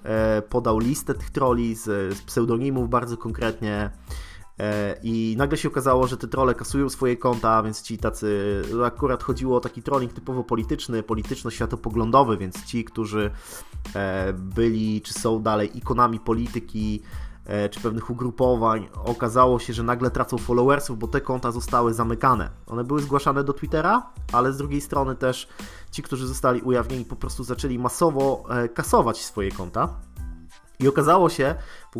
podał 0.48 0.78
listę 0.78 1.14
tych 1.14 1.30
troli 1.30 1.74
z, 1.74 1.84
z 2.18 2.22
pseudonimów 2.22 2.90
bardzo 2.90 3.16
konkretnie. 3.16 3.90
E, 4.60 4.96
I 5.02 5.34
nagle 5.38 5.58
się 5.58 5.68
okazało, 5.68 6.06
że 6.06 6.16
te 6.16 6.28
trole 6.28 6.54
kasują 6.54 6.88
swoje 6.88 7.16
konta, 7.16 7.62
więc 7.62 7.82
ci 7.82 7.98
tacy, 7.98 8.62
akurat 8.84 9.22
chodziło 9.22 9.56
o 9.56 9.60
taki 9.60 9.82
trolling 9.82 10.12
typowo 10.12 10.44
polityczny, 10.44 11.02
polityczno-światopoglądowy, 11.02 12.36
więc 12.36 12.64
ci, 12.64 12.84
którzy 12.84 13.30
e, 13.94 14.32
byli 14.32 15.02
czy 15.02 15.12
są 15.12 15.42
dalej 15.42 15.78
ikonami 15.78 16.20
polityki, 16.20 17.02
e, 17.44 17.68
czy 17.68 17.80
pewnych 17.80 18.10
ugrupowań, 18.10 18.88
okazało 19.04 19.58
się, 19.58 19.72
że 19.72 19.82
nagle 19.82 20.10
tracą 20.10 20.38
followersów, 20.38 20.98
bo 20.98 21.08
te 21.08 21.20
konta 21.20 21.52
zostały 21.52 21.94
zamykane. 21.94 22.50
One 22.66 22.84
były 22.84 23.02
zgłaszane 23.02 23.44
do 23.44 23.52
Twittera, 23.52 24.12
ale 24.32 24.52
z 24.52 24.56
drugiej 24.56 24.80
strony 24.80 25.16
też 25.16 25.48
ci, 25.90 26.02
którzy 26.02 26.26
zostali 26.26 26.62
ujawnieni, 26.62 27.04
po 27.04 27.16
prostu 27.16 27.44
zaczęli 27.44 27.78
masowo 27.78 28.44
kasować 28.74 29.24
swoje 29.24 29.52
konta. 29.52 29.88
I 30.82 30.88
okazało 30.88 31.28
się, 31.28 31.54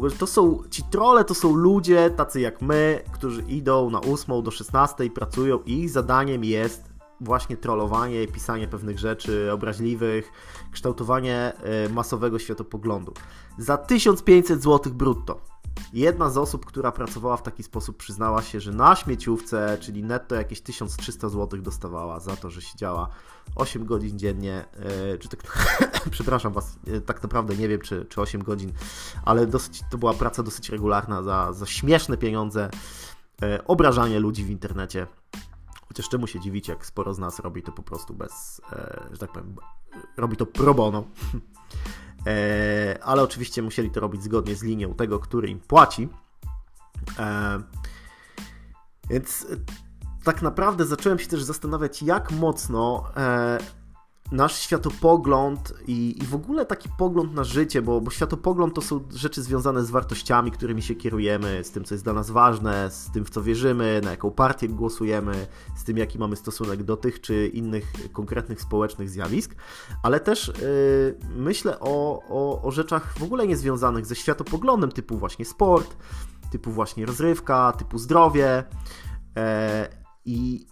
że 0.04 0.16
to 0.16 0.26
są, 0.26 0.62
ci 0.70 0.82
trole 0.82 1.24
to 1.24 1.34
są 1.34 1.54
ludzie 1.54 2.10
tacy 2.10 2.40
jak 2.40 2.62
my, 2.62 3.04
którzy 3.12 3.42
idą 3.42 3.90
na 3.90 4.00
8 4.00 4.42
do 4.42 4.50
16 4.50 5.10
pracują 5.10 5.58
i 5.66 5.72
ich 5.72 5.90
zadaniem 5.90 6.44
jest 6.44 6.90
właśnie 7.20 7.56
trollowanie, 7.56 8.26
pisanie 8.26 8.68
pewnych 8.68 8.98
rzeczy 8.98 9.52
obraźliwych, 9.52 10.32
kształtowanie 10.72 11.52
e, 11.62 11.88
masowego 11.88 12.38
światopoglądu. 12.38 13.12
Za 13.58 13.76
1500 13.76 14.62
zł 14.62 14.92
brutto. 14.92 15.49
Jedna 15.92 16.30
z 16.30 16.36
osób, 16.36 16.66
która 16.66 16.92
pracowała 16.92 17.36
w 17.36 17.42
taki 17.42 17.62
sposób, 17.62 17.96
przyznała 17.96 18.42
się, 18.42 18.60
że 18.60 18.72
na 18.72 18.96
śmieciówce, 18.96 19.78
czyli 19.80 20.02
netto 20.02 20.34
jakieś 20.34 20.60
1300 20.60 21.28
zł 21.28 21.62
dostawała 21.62 22.20
za 22.20 22.36
to, 22.36 22.50
że 22.50 22.62
siedziała 22.62 23.08
8 23.54 23.84
godzin 23.84 24.18
dziennie, 24.18 24.64
e, 25.12 25.18
czy 25.18 25.28
tak, 25.28 25.68
przepraszam 26.10 26.52
Was, 26.52 26.78
e, 26.86 27.00
tak 27.00 27.22
naprawdę 27.22 27.56
nie 27.56 27.68
wiem, 27.68 27.80
czy, 27.80 28.06
czy 28.08 28.20
8 28.20 28.42
godzin, 28.42 28.72
ale 29.24 29.46
dosyć, 29.46 29.82
to 29.90 29.98
była 29.98 30.14
praca 30.14 30.42
dosyć 30.42 30.68
regularna 30.68 31.22
za, 31.22 31.52
za 31.52 31.66
śmieszne 31.66 32.16
pieniądze, 32.16 32.70
obrażanie 33.66 34.20
ludzi 34.20 34.44
w 34.44 34.50
internecie. 34.50 35.06
Chociaż 35.90 36.08
czemu 36.08 36.26
się 36.26 36.40
dziwić, 36.40 36.68
jak 36.68 36.86
sporo 36.86 37.14
z 37.14 37.18
nas 37.18 37.40
robi 37.40 37.62
to 37.62 37.72
po 37.72 37.82
prostu 37.82 38.14
bez, 38.14 38.60
e, 38.72 39.08
że 39.12 39.18
tak 39.18 39.32
powiem, 39.32 39.56
robi 40.16 40.36
to 40.36 40.46
pro 40.46 40.74
bono. 40.74 41.04
E, 42.26 42.98
ale 43.02 43.22
oczywiście 43.22 43.62
musieli 43.62 43.90
to 43.90 44.00
robić 44.00 44.22
zgodnie 44.22 44.54
z 44.54 44.62
linią 44.62 44.94
tego, 44.94 45.18
który 45.18 45.48
im 45.48 45.60
płaci. 45.60 46.08
E, 47.18 47.60
więc 49.10 49.46
tak 50.24 50.42
naprawdę 50.42 50.86
zacząłem 50.86 51.18
się 51.18 51.26
też 51.26 51.42
zastanawiać, 51.42 52.02
jak 52.02 52.30
mocno 52.30 53.04
nasz 54.32 54.58
światopogląd 54.58 55.74
i, 55.86 56.18
i 56.22 56.26
w 56.26 56.34
ogóle 56.34 56.66
taki 56.66 56.88
pogląd 56.98 57.34
na 57.34 57.44
życie, 57.44 57.82
bo, 57.82 58.00
bo 58.00 58.10
światopogląd 58.10 58.74
to 58.74 58.82
są 58.82 59.00
rzeczy 59.14 59.42
związane 59.42 59.84
z 59.84 59.90
wartościami, 59.90 60.50
którymi 60.50 60.82
się 60.82 60.94
kierujemy, 60.94 61.64
z 61.64 61.70
tym, 61.70 61.84
co 61.84 61.94
jest 61.94 62.04
dla 62.04 62.12
nas 62.12 62.30
ważne, 62.30 62.90
z 62.90 63.10
tym, 63.10 63.24
w 63.24 63.30
co 63.30 63.42
wierzymy, 63.42 64.00
na 64.04 64.10
jaką 64.10 64.30
partię 64.30 64.68
głosujemy, 64.68 65.46
z 65.76 65.84
tym, 65.84 65.98
jaki 65.98 66.18
mamy 66.18 66.36
stosunek 66.36 66.82
do 66.82 66.96
tych 66.96 67.20
czy 67.20 67.48
innych 67.48 67.92
konkretnych 68.12 68.60
społecznych 68.60 69.10
zjawisk, 69.10 69.54
ale 70.02 70.20
też 70.20 70.48
yy, 70.48 71.18
myślę 71.36 71.80
o, 71.80 72.22
o, 72.28 72.62
o 72.62 72.70
rzeczach 72.70 73.18
w 73.18 73.22
ogóle 73.22 73.46
niezwiązanych 73.46 74.06
ze 74.06 74.14
światopoglądem, 74.14 74.92
typu 74.92 75.18
właśnie 75.18 75.44
sport, 75.44 75.96
typu 76.50 76.70
właśnie 76.70 77.06
rozrywka, 77.06 77.72
typu 77.72 77.98
zdrowie. 77.98 78.64
Yy, 79.36 79.42
I 80.24 80.66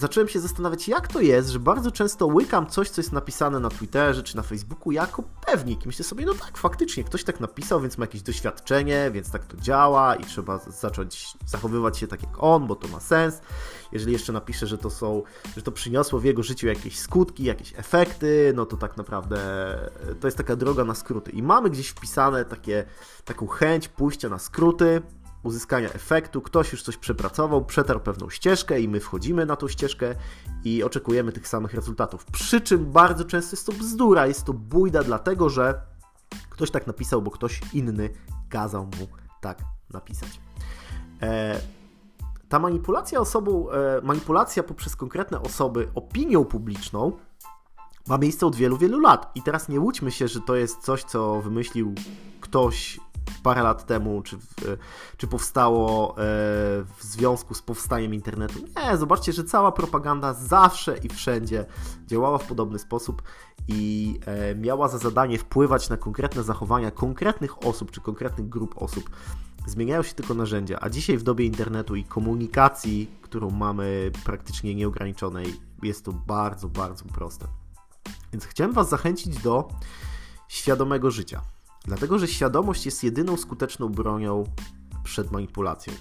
zacząłem 0.00 0.28
się 0.28 0.40
zastanawiać, 0.40 0.88
jak 0.88 1.08
to 1.08 1.20
jest, 1.20 1.48
że 1.48 1.58
bardzo 1.58 1.90
często 1.90 2.26
łykam 2.26 2.66
coś, 2.66 2.90
co 2.90 3.00
jest 3.00 3.12
napisane 3.12 3.60
na 3.60 3.68
Twitterze 3.68 4.22
czy 4.22 4.36
na 4.36 4.42
Facebooku 4.42 4.92
jako 4.92 5.22
pewnik. 5.46 5.84
I 5.84 5.86
myślę 5.86 6.04
sobie, 6.04 6.26
no 6.26 6.34
tak, 6.34 6.58
faktycznie, 6.58 7.04
ktoś 7.04 7.24
tak 7.24 7.40
napisał, 7.40 7.80
więc 7.80 7.98
ma 7.98 8.04
jakieś 8.04 8.22
doświadczenie, 8.22 9.10
więc 9.10 9.30
tak 9.30 9.46
to 9.46 9.56
działa 9.56 10.16
i 10.16 10.24
trzeba 10.24 10.58
zacząć 10.58 11.34
zachowywać 11.46 11.98
się 11.98 12.06
tak 12.06 12.22
jak 12.22 12.42
on, 12.42 12.66
bo 12.66 12.76
to 12.76 12.88
ma 12.88 13.00
sens. 13.00 13.40
Jeżeli 13.92 14.12
jeszcze 14.12 14.32
napisze, 14.32 14.66
że 14.66 14.78
to 14.78 14.90
są, 14.90 15.22
że 15.56 15.62
to 15.62 15.72
przyniosło 15.72 16.20
w 16.20 16.24
jego 16.24 16.42
życiu 16.42 16.66
jakieś 16.66 16.98
skutki, 16.98 17.44
jakieś 17.44 17.74
efekty, 17.76 18.52
no 18.56 18.66
to 18.66 18.76
tak 18.76 18.96
naprawdę 18.96 19.38
to 20.20 20.26
jest 20.26 20.36
taka 20.36 20.56
droga 20.56 20.84
na 20.84 20.94
skróty. 20.94 21.30
I 21.30 21.42
mamy 21.42 21.70
gdzieś 21.70 21.88
wpisane 21.88 22.44
takie, 22.44 22.84
taką 23.24 23.46
chęć 23.46 23.88
pójścia 23.88 24.28
na 24.28 24.38
skróty, 24.38 25.02
uzyskania 25.42 25.88
efektu. 25.92 26.40
Ktoś 26.40 26.72
już 26.72 26.82
coś 26.82 26.96
przepracował, 26.96 27.64
przetarł 27.64 28.00
pewną 28.00 28.30
ścieżkę 28.30 28.80
i 28.80 28.88
my 28.88 29.00
wchodzimy 29.00 29.46
na 29.46 29.56
tą 29.56 29.68
ścieżkę 29.68 30.14
i 30.64 30.82
oczekujemy 30.82 31.32
tych 31.32 31.48
samych 31.48 31.74
rezultatów. 31.74 32.24
Przy 32.24 32.60
czym 32.60 32.92
bardzo 32.92 33.24
często 33.24 33.56
jest 33.56 33.66
to 33.66 33.72
bzdura, 33.72 34.26
jest 34.26 34.44
to 34.44 34.52
bójda, 34.52 35.02
dlatego 35.02 35.48
że 35.48 35.82
ktoś 36.50 36.70
tak 36.70 36.86
napisał, 36.86 37.22
bo 37.22 37.30
ktoś 37.30 37.60
inny 37.72 38.10
kazał 38.48 38.84
mu 38.84 39.08
tak 39.40 39.58
napisać. 39.90 40.40
E, 41.22 41.60
ta 42.48 42.58
manipulacja 42.58 43.20
osobą, 43.20 43.70
e, 43.70 44.00
manipulacja 44.02 44.62
poprzez 44.62 44.96
konkretne 44.96 45.40
osoby 45.40 45.88
opinią 45.94 46.44
publiczną 46.44 47.12
ma 48.08 48.18
miejsce 48.18 48.46
od 48.46 48.56
wielu, 48.56 48.76
wielu 48.76 49.00
lat. 49.00 49.30
I 49.34 49.42
teraz 49.42 49.68
nie 49.68 49.80
łudźmy 49.80 50.10
się, 50.10 50.28
że 50.28 50.40
to 50.40 50.56
jest 50.56 50.78
coś, 50.78 51.04
co 51.04 51.40
wymyślił 51.40 51.94
ktoś 52.40 53.00
parę 53.42 53.62
lat 53.62 53.86
temu, 53.86 54.22
czy, 54.22 54.38
czy 55.16 55.26
powstało 55.26 56.10
e, 56.10 56.14
w 56.96 57.00
związku 57.00 57.54
z 57.54 57.62
powstaniem 57.62 58.14
internetu. 58.14 58.58
Nie, 58.58 58.96
zobaczcie, 58.96 59.32
że 59.32 59.44
cała 59.44 59.72
propaganda 59.72 60.34
zawsze 60.34 60.98
i 60.98 61.08
wszędzie 61.08 61.66
działała 62.06 62.38
w 62.38 62.46
podobny 62.46 62.78
sposób 62.78 63.22
i 63.68 64.18
e, 64.26 64.54
miała 64.54 64.88
za 64.88 64.98
zadanie 64.98 65.38
wpływać 65.38 65.88
na 65.88 65.96
konkretne 65.96 66.42
zachowania 66.42 66.90
konkretnych 66.90 67.66
osób 67.66 67.90
czy 67.90 68.00
konkretnych 68.00 68.48
grup 68.48 68.82
osób. 68.82 69.10
Zmieniają 69.66 70.02
się 70.02 70.14
tylko 70.14 70.34
narzędzia, 70.34 70.78
a 70.80 70.90
dzisiaj 70.90 71.18
w 71.18 71.22
dobie 71.22 71.44
internetu 71.44 71.96
i 71.96 72.04
komunikacji, 72.04 73.10
którą 73.22 73.50
mamy 73.50 74.10
praktycznie 74.24 74.74
nieograniczonej, 74.74 75.60
jest 75.82 76.04
to 76.04 76.12
bardzo, 76.12 76.68
bardzo 76.68 77.04
proste. 77.04 77.46
Więc 78.32 78.46
chciałem 78.46 78.72
Was 78.72 78.88
zachęcić 78.88 79.38
do 79.38 79.68
świadomego 80.48 81.10
życia. 81.10 81.42
Dlatego, 81.84 82.18
że 82.18 82.28
świadomość 82.28 82.86
jest 82.86 83.04
jedyną 83.04 83.36
skuteczną 83.36 83.88
bronią 83.88 84.44
przed 85.04 85.32
manipulacją. 85.32 85.92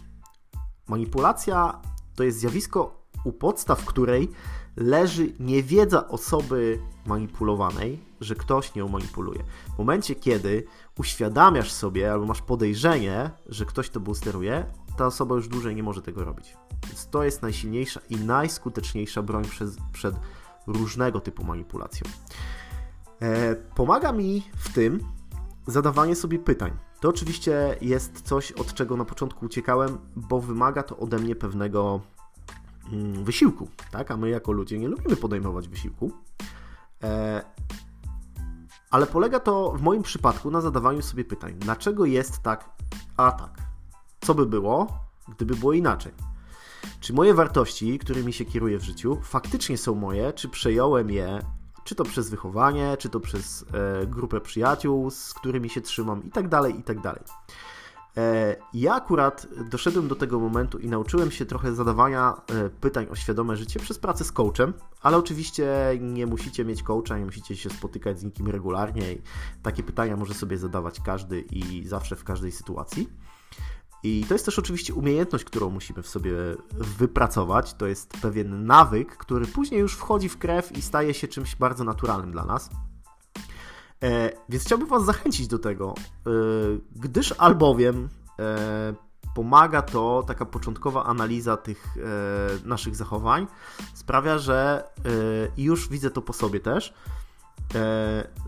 Manipulacja 0.87 1.81
to 2.15 2.23
jest 2.23 2.39
zjawisko 2.39 3.07
u 3.23 3.31
podstaw 3.31 3.85
której 3.85 4.29
leży 4.77 5.33
niewiedza 5.39 6.07
osoby 6.07 6.79
manipulowanej, 7.05 7.99
że 8.21 8.35
ktoś 8.35 8.75
nią 8.75 8.87
manipuluje. 8.87 9.43
W 9.75 9.77
momencie, 9.77 10.15
kiedy 10.15 10.65
uświadamiasz 10.97 11.71
sobie 11.71 12.11
albo 12.11 12.25
masz 12.25 12.41
podejrzenie, 12.41 13.31
że 13.45 13.65
ktoś 13.65 13.89
to 13.89 14.15
steruje, 14.15 14.65
ta 14.97 15.05
osoba 15.05 15.35
już 15.35 15.47
dłużej 15.47 15.75
nie 15.75 15.83
może 15.83 16.01
tego 16.01 16.23
robić. 16.23 16.57
Więc 16.87 17.07
to 17.07 17.23
jest 17.23 17.41
najsilniejsza 17.41 17.99
i 18.09 18.15
najskuteczniejsza 18.15 19.21
broń 19.21 19.45
przed, 19.45 19.69
przed 19.93 20.15
różnego 20.67 21.19
typu 21.19 21.43
manipulacją. 21.43 22.07
E, 23.21 23.55
pomaga 23.55 24.11
mi 24.11 24.43
w 24.55 24.73
tym 24.73 24.99
zadawanie 25.69 26.15
sobie 26.15 26.39
pytań. 26.39 26.71
To 26.99 27.09
oczywiście 27.09 27.77
jest 27.81 28.21
coś, 28.21 28.51
od 28.51 28.73
czego 28.73 28.97
na 28.97 29.05
początku 29.05 29.45
uciekałem, 29.45 29.97
bo 30.15 30.41
wymaga 30.41 30.83
to 30.83 30.97
ode 30.97 31.19
mnie 31.19 31.35
pewnego 31.35 32.01
mm, 32.91 33.23
wysiłku, 33.23 33.67
tak? 33.91 34.11
A 34.11 34.17
my 34.17 34.29
jako 34.29 34.51
ludzie 34.51 34.79
nie 34.79 34.87
lubimy 34.87 35.15
podejmować 35.15 35.69
wysiłku. 35.69 36.11
E, 37.03 37.41
ale 38.91 39.05
polega 39.05 39.39
to 39.39 39.71
w 39.71 39.81
moim 39.81 40.03
przypadku 40.03 40.51
na 40.51 40.61
zadawaniu 40.61 41.01
sobie 41.01 41.25
pytań, 41.25 41.53
dlaczego 41.59 42.05
jest 42.05 42.39
tak, 42.41 42.69
a 43.17 43.31
tak? 43.31 43.57
Co 44.21 44.35
by 44.35 44.45
było, 44.45 44.87
gdyby 45.29 45.55
było 45.55 45.73
inaczej? 45.73 46.11
Czy 46.99 47.13
moje 47.13 47.33
wartości, 47.33 47.99
którymi 47.99 48.33
się 48.33 48.45
kieruję 48.45 48.79
w 48.79 48.83
życiu, 48.83 49.17
faktycznie 49.23 49.77
są 49.77 49.95
moje, 49.95 50.33
czy 50.33 50.49
przejąłem 50.49 51.09
je, 51.09 51.41
czy 51.83 51.95
to 51.95 52.03
przez 52.03 52.29
wychowanie, 52.29 52.97
czy 52.99 53.09
to 53.09 53.19
przez 53.19 53.65
e, 54.01 54.07
grupę 54.07 54.41
przyjaciół, 54.41 55.09
z 55.09 55.33
którymi 55.33 55.69
się 55.69 55.81
trzymam, 55.81 56.23
i 56.23 56.31
tak 56.31 56.47
dalej, 56.47 56.79
i 56.79 56.83
tak 56.83 57.01
dalej. 57.01 57.21
E, 58.17 58.55
ja 58.73 58.95
akurat 58.95 59.47
doszedłem 59.69 60.07
do 60.07 60.15
tego 60.15 60.39
momentu 60.39 60.79
i 60.79 60.87
nauczyłem 60.87 61.31
się 61.31 61.45
trochę 61.45 61.73
zadawania 61.73 62.41
e, 62.47 62.69
pytań 62.69 63.07
o 63.11 63.15
świadome 63.15 63.57
życie 63.57 63.79
przez 63.79 63.99
pracę 63.99 64.23
z 64.23 64.31
coachem, 64.31 64.73
ale 65.01 65.17
oczywiście 65.17 65.67
nie 66.01 66.25
musicie 66.25 66.65
mieć 66.65 66.83
coacha, 66.83 67.17
nie 67.17 67.25
musicie 67.25 67.55
się 67.55 67.69
spotykać 67.69 68.19
z 68.19 68.23
nikim 68.23 68.47
regularnie. 68.47 69.03
Takie 69.63 69.83
pytania 69.83 70.17
może 70.17 70.33
sobie 70.33 70.57
zadawać 70.57 70.99
każdy 70.99 71.41
i 71.41 71.87
zawsze 71.87 72.15
w 72.15 72.23
każdej 72.23 72.51
sytuacji. 72.51 73.09
I 74.03 74.25
to 74.27 74.33
jest 74.33 74.45
też 74.45 74.59
oczywiście 74.59 74.93
umiejętność, 74.93 75.45
którą 75.45 75.69
musimy 75.69 76.03
w 76.03 76.07
sobie 76.07 76.33
wypracować. 76.71 77.73
To 77.73 77.87
jest 77.87 78.13
pewien 78.21 78.65
nawyk, 78.65 79.17
który 79.17 79.47
później 79.47 79.81
już 79.81 79.93
wchodzi 79.93 80.29
w 80.29 80.37
krew 80.37 80.77
i 80.77 80.81
staje 80.81 81.13
się 81.13 81.27
czymś 81.27 81.55
bardzo 81.55 81.83
naturalnym 81.83 82.31
dla 82.31 82.45
nas. 82.45 82.69
E, 84.03 84.31
więc 84.49 84.63
chciałbym 84.63 84.87
Was 84.87 85.05
zachęcić 85.05 85.47
do 85.47 85.59
tego, 85.59 85.93
e, 85.97 86.31
gdyż 86.95 87.33
albowiem 87.37 88.09
e, 88.39 88.93
pomaga 89.35 89.81
to, 89.81 90.23
taka 90.27 90.45
początkowa 90.45 91.05
analiza 91.05 91.57
tych 91.57 91.97
e, 91.97 92.67
naszych 92.67 92.95
zachowań 92.95 93.47
sprawia, 93.93 94.37
że 94.37 94.83
e, 94.97 95.09
i 95.57 95.63
już 95.63 95.89
widzę 95.89 96.09
to 96.09 96.21
po 96.21 96.33
sobie 96.33 96.59
też, 96.59 96.93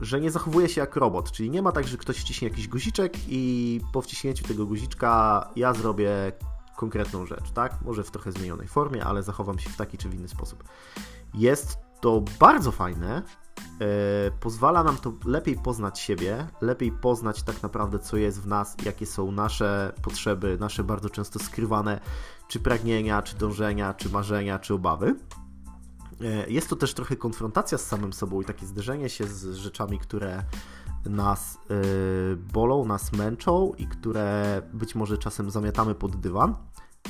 że 0.01 0.21
nie 0.21 0.31
zachowuje 0.31 0.69
się 0.69 0.81
jak 0.81 0.95
robot, 0.95 1.31
czyli 1.31 1.49
nie 1.49 1.61
ma 1.61 1.71
tak, 1.71 1.87
że 1.87 1.97
ktoś 1.97 2.17
wciśnie 2.17 2.47
jakiś 2.47 2.67
guziczek 2.67 3.13
i 3.27 3.81
po 3.93 4.01
wciśnięciu 4.01 4.47
tego 4.47 4.65
guziczka 4.65 5.47
ja 5.55 5.73
zrobię 5.73 6.11
konkretną 6.77 7.25
rzecz, 7.25 7.51
tak? 7.51 7.81
Może 7.81 8.03
w 8.03 8.11
trochę 8.11 8.31
zmienionej 8.31 8.67
formie, 8.67 9.05
ale 9.05 9.23
zachowam 9.23 9.59
się 9.59 9.69
w 9.69 9.77
taki 9.77 9.97
czy 9.97 10.09
w 10.09 10.13
inny 10.13 10.27
sposób. 10.27 10.63
Jest 11.33 11.77
to 12.01 12.23
bardzo 12.39 12.71
fajne, 12.71 13.23
E, 13.81 14.31
pozwala 14.31 14.83
nam 14.83 14.97
to 14.97 15.13
lepiej 15.25 15.55
poznać 15.55 15.99
siebie, 15.99 16.47
lepiej 16.61 16.91
poznać 16.91 17.43
tak 17.43 17.63
naprawdę, 17.63 17.99
co 17.99 18.17
jest 18.17 18.41
w 18.41 18.47
nas, 18.47 18.75
jakie 18.85 19.05
są 19.05 19.31
nasze 19.31 19.93
potrzeby, 20.01 20.57
nasze 20.59 20.83
bardzo 20.83 21.09
często 21.09 21.39
skrywane, 21.39 21.99
czy 22.47 22.59
pragnienia, 22.59 23.21
czy 23.21 23.35
dążenia, 23.35 23.93
czy 23.93 24.09
marzenia, 24.09 24.59
czy 24.59 24.73
obawy. 24.73 25.15
E, 26.23 26.49
jest 26.49 26.69
to 26.69 26.75
też 26.75 26.93
trochę 26.93 27.15
konfrontacja 27.15 27.77
z 27.77 27.87
samym 27.87 28.13
sobą 28.13 28.41
i 28.41 28.45
takie 28.45 28.65
zderzenie 28.65 29.09
się 29.09 29.27
z 29.27 29.55
rzeczami, 29.55 29.99
które 29.99 30.43
nas 31.05 31.57
e, 31.69 32.35
bolą, 32.35 32.85
nas 32.85 33.11
męczą 33.11 33.73
i 33.77 33.87
które 33.87 34.61
być 34.73 34.95
może 34.95 35.17
czasem 35.17 35.51
zamiatamy 35.51 35.95
pod 35.95 36.15
dywan. 36.15 36.55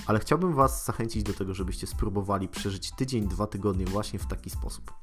Ale 0.08 0.20
chciałbym 0.20 0.54
Was 0.54 0.86
zachęcić 0.86 1.24
do 1.24 1.34
tego, 1.34 1.54
żebyście 1.54 1.88
spróbowali 1.88 2.48
przeżyć 2.48 2.92
tydzień, 2.96 3.28
dwa 3.28 3.48
tygodnie 3.48 3.86
właśnie 3.86 4.20
w 4.20 4.26
taki 4.26 4.50
sposób. 4.50 4.94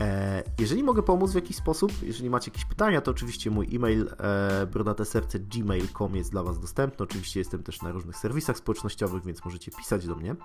E, 0.00 0.42
jeżeli 0.58 0.82
mogę 0.82 1.02
pomóc 1.02 1.32
w 1.32 1.34
jakiś 1.34 1.56
sposób, 1.56 1.92
jeżeli 2.02 2.30
macie 2.30 2.50
jakieś 2.50 2.64
pytania, 2.64 3.00
to 3.00 3.10
oczywiście 3.10 3.50
mój 3.50 3.76
e-mail 3.76 4.10
brodateserce.gmail.com 4.72 6.16
jest 6.16 6.30
dla 6.30 6.42
Was 6.42 6.60
dostępny. 6.60 7.04
Oczywiście 7.04 7.40
jestem 7.40 7.62
też 7.62 7.82
na 7.82 7.92
różnych 7.92 8.16
serwisach 8.16 8.56
społecznościowych, 8.58 9.24
więc 9.24 9.44
możecie 9.44 9.70
pisać 9.70 10.06
do 10.06 10.16
mnie. 10.16 10.36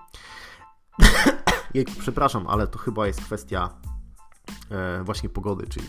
Jejku, 1.73 1.91
przepraszam, 1.99 2.47
ale 2.47 2.67
to 2.67 2.79
chyba 2.79 3.07
jest 3.07 3.21
kwestia 3.21 3.69
e, 4.71 5.03
właśnie 5.03 5.29
pogody, 5.29 5.67
czyli 5.67 5.87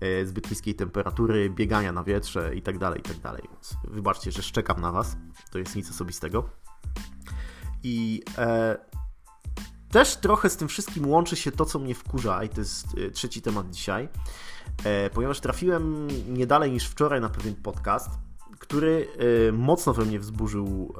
e, 0.00 0.26
zbyt 0.26 0.50
niskiej 0.50 0.74
temperatury, 0.74 1.50
biegania 1.50 1.92
na 1.92 2.04
wietrze 2.04 2.54
i 2.54 2.62
tak 2.62 2.78
dalej, 2.78 3.00
i 3.00 3.02
tak 3.02 3.18
dalej. 3.18 3.42
Więc 3.52 3.76
wybaczcie, 3.84 4.32
że 4.32 4.42
szczekam 4.42 4.80
na 4.80 4.92
Was. 4.92 5.16
To 5.50 5.58
jest 5.58 5.76
nic 5.76 5.90
osobistego. 5.90 6.48
I 7.82 8.22
e, 8.38 8.78
też 9.92 10.16
trochę 10.16 10.50
z 10.50 10.56
tym 10.56 10.68
wszystkim 10.68 11.08
łączy 11.08 11.36
się 11.36 11.52
to, 11.52 11.64
co 11.64 11.78
mnie 11.78 11.94
wkurza, 11.94 12.44
i 12.44 12.48
to 12.48 12.60
jest 12.60 12.86
e, 12.98 13.10
trzeci 13.10 13.42
temat 13.42 13.70
dzisiaj, 13.70 14.08
e, 14.84 15.10
ponieważ 15.10 15.40
trafiłem 15.40 16.08
nie 16.28 16.46
dalej 16.46 16.72
niż 16.72 16.86
wczoraj 16.86 17.20
na 17.20 17.28
pewien 17.28 17.54
podcast, 17.54 18.10
który 18.58 19.08
e, 19.48 19.52
mocno 19.52 19.92
we 19.92 20.04
mnie 20.04 20.20
wzburzył 20.20 20.94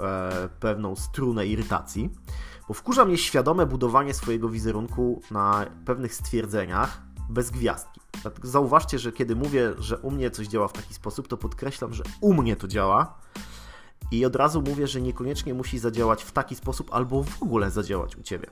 pewną 0.61 0.97
strunę 0.97 1.47
irytacji, 1.47 2.11
bo 2.69 2.75
wkurza 2.75 3.05
mnie 3.05 3.19
świadome 3.19 3.67
budowanie 3.67 4.15
swojego 4.15 4.49
wizerunku 4.49 5.23
na 5.31 5.67
pewnych 5.85 6.15
stwierdzeniach 6.15 7.03
bez 7.29 7.51
gwiazdki. 7.51 8.01
Zauważcie, 8.43 8.99
że 8.99 9.13
kiedy 9.13 9.37
mówię, 9.37 9.73
że 9.79 9.99
u 9.99 10.11
mnie 10.11 10.31
coś 10.31 10.47
działa 10.47 10.69
w 10.69 10.73
taki 10.73 10.95
sposób, 10.95 11.29
to 11.29 11.37
podkreślam, 11.37 11.95
że 11.95 12.03
u 12.21 12.35
mnie 12.35 12.57
to 12.57 12.69
działa, 12.69 13.19
i 14.13 14.25
od 14.25 14.37
razu 14.37 14.63
mówię, 14.63 14.87
że 14.87 15.01
niekoniecznie 15.01 15.55
musi 15.55 15.79
zadziałać 15.79 16.25
w 16.25 16.33
taki 16.33 16.57
sposób 16.57 16.95
albo 16.95 17.23
w 17.23 17.43
ogóle 17.43 17.71
zadziałać 17.71 18.17
u 18.17 18.23
Ciebie. 18.23 18.47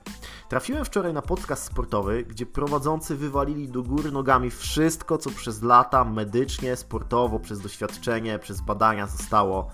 Trafiłem 0.49 0.85
wczoraj 0.85 1.13
na 1.13 1.21
podcast 1.21 1.63
sportowy, 1.63 2.23
gdzie 2.23 2.45
prowadzący 2.45 3.15
wywalili 3.15 3.67
do 3.67 3.83
góry 3.83 4.11
nogami 4.11 4.51
wszystko, 4.51 5.17
co 5.17 5.29
przez 5.29 5.61
lata 5.61 6.05
medycznie, 6.05 6.75
sportowo, 6.75 7.39
przez 7.39 7.59
doświadczenie, 7.59 8.39
przez 8.39 8.61
badania 8.61 9.07
zostało 9.07 9.67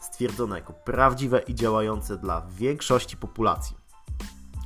stwierdzone 0.00 0.56
jako 0.56 0.72
prawdziwe 0.72 1.40
i 1.40 1.54
działające 1.54 2.16
dla 2.16 2.46
większości 2.50 3.16
populacji. 3.16 3.79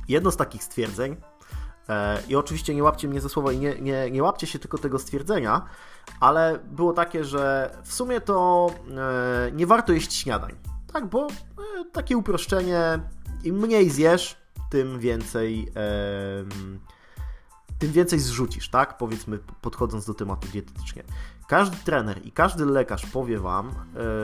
Jedno 0.07 0.31
z 0.31 0.37
takich 0.37 0.63
stwierdzeń, 0.63 1.15
e, 1.89 2.21
i 2.27 2.35
oczywiście 2.35 2.75
nie 2.75 2.83
łapcie 2.83 3.07
mnie 3.07 3.21
za 3.21 3.29
słowa 3.29 3.51
i 3.51 3.57
nie, 3.57 3.81
nie, 3.81 4.11
nie 4.11 4.23
łapcie 4.23 4.47
się 4.47 4.59
tylko 4.59 4.77
tego 4.77 4.99
stwierdzenia, 4.99 5.65
ale 6.19 6.59
było 6.71 6.93
takie, 6.93 7.23
że 7.23 7.75
w 7.83 7.93
sumie 7.93 8.21
to 8.21 8.67
e, 9.47 9.51
nie 9.51 9.67
warto 9.67 9.93
jeść 9.93 10.13
śniadań. 10.13 10.55
Tak, 10.93 11.05
bo 11.05 11.27
e, 11.27 11.31
takie 11.91 12.17
uproszczenie, 12.17 12.99
im 13.43 13.55
mniej 13.55 13.89
zjesz, 13.89 14.37
tym 14.69 14.99
więcej 14.99 15.71
tym 17.79 17.91
więcej 17.91 18.19
zrzucisz, 18.19 18.69
tak? 18.69 18.97
Powiedzmy, 18.97 19.39
podchodząc 19.61 20.05
do 20.05 20.13
tematu 20.13 20.47
dietetycznie. 20.47 21.03
Każdy 21.47 21.77
trener 21.77 22.25
i 22.25 22.31
każdy 22.31 22.65
lekarz 22.65 23.05
powie 23.05 23.39
Wam, 23.39 23.71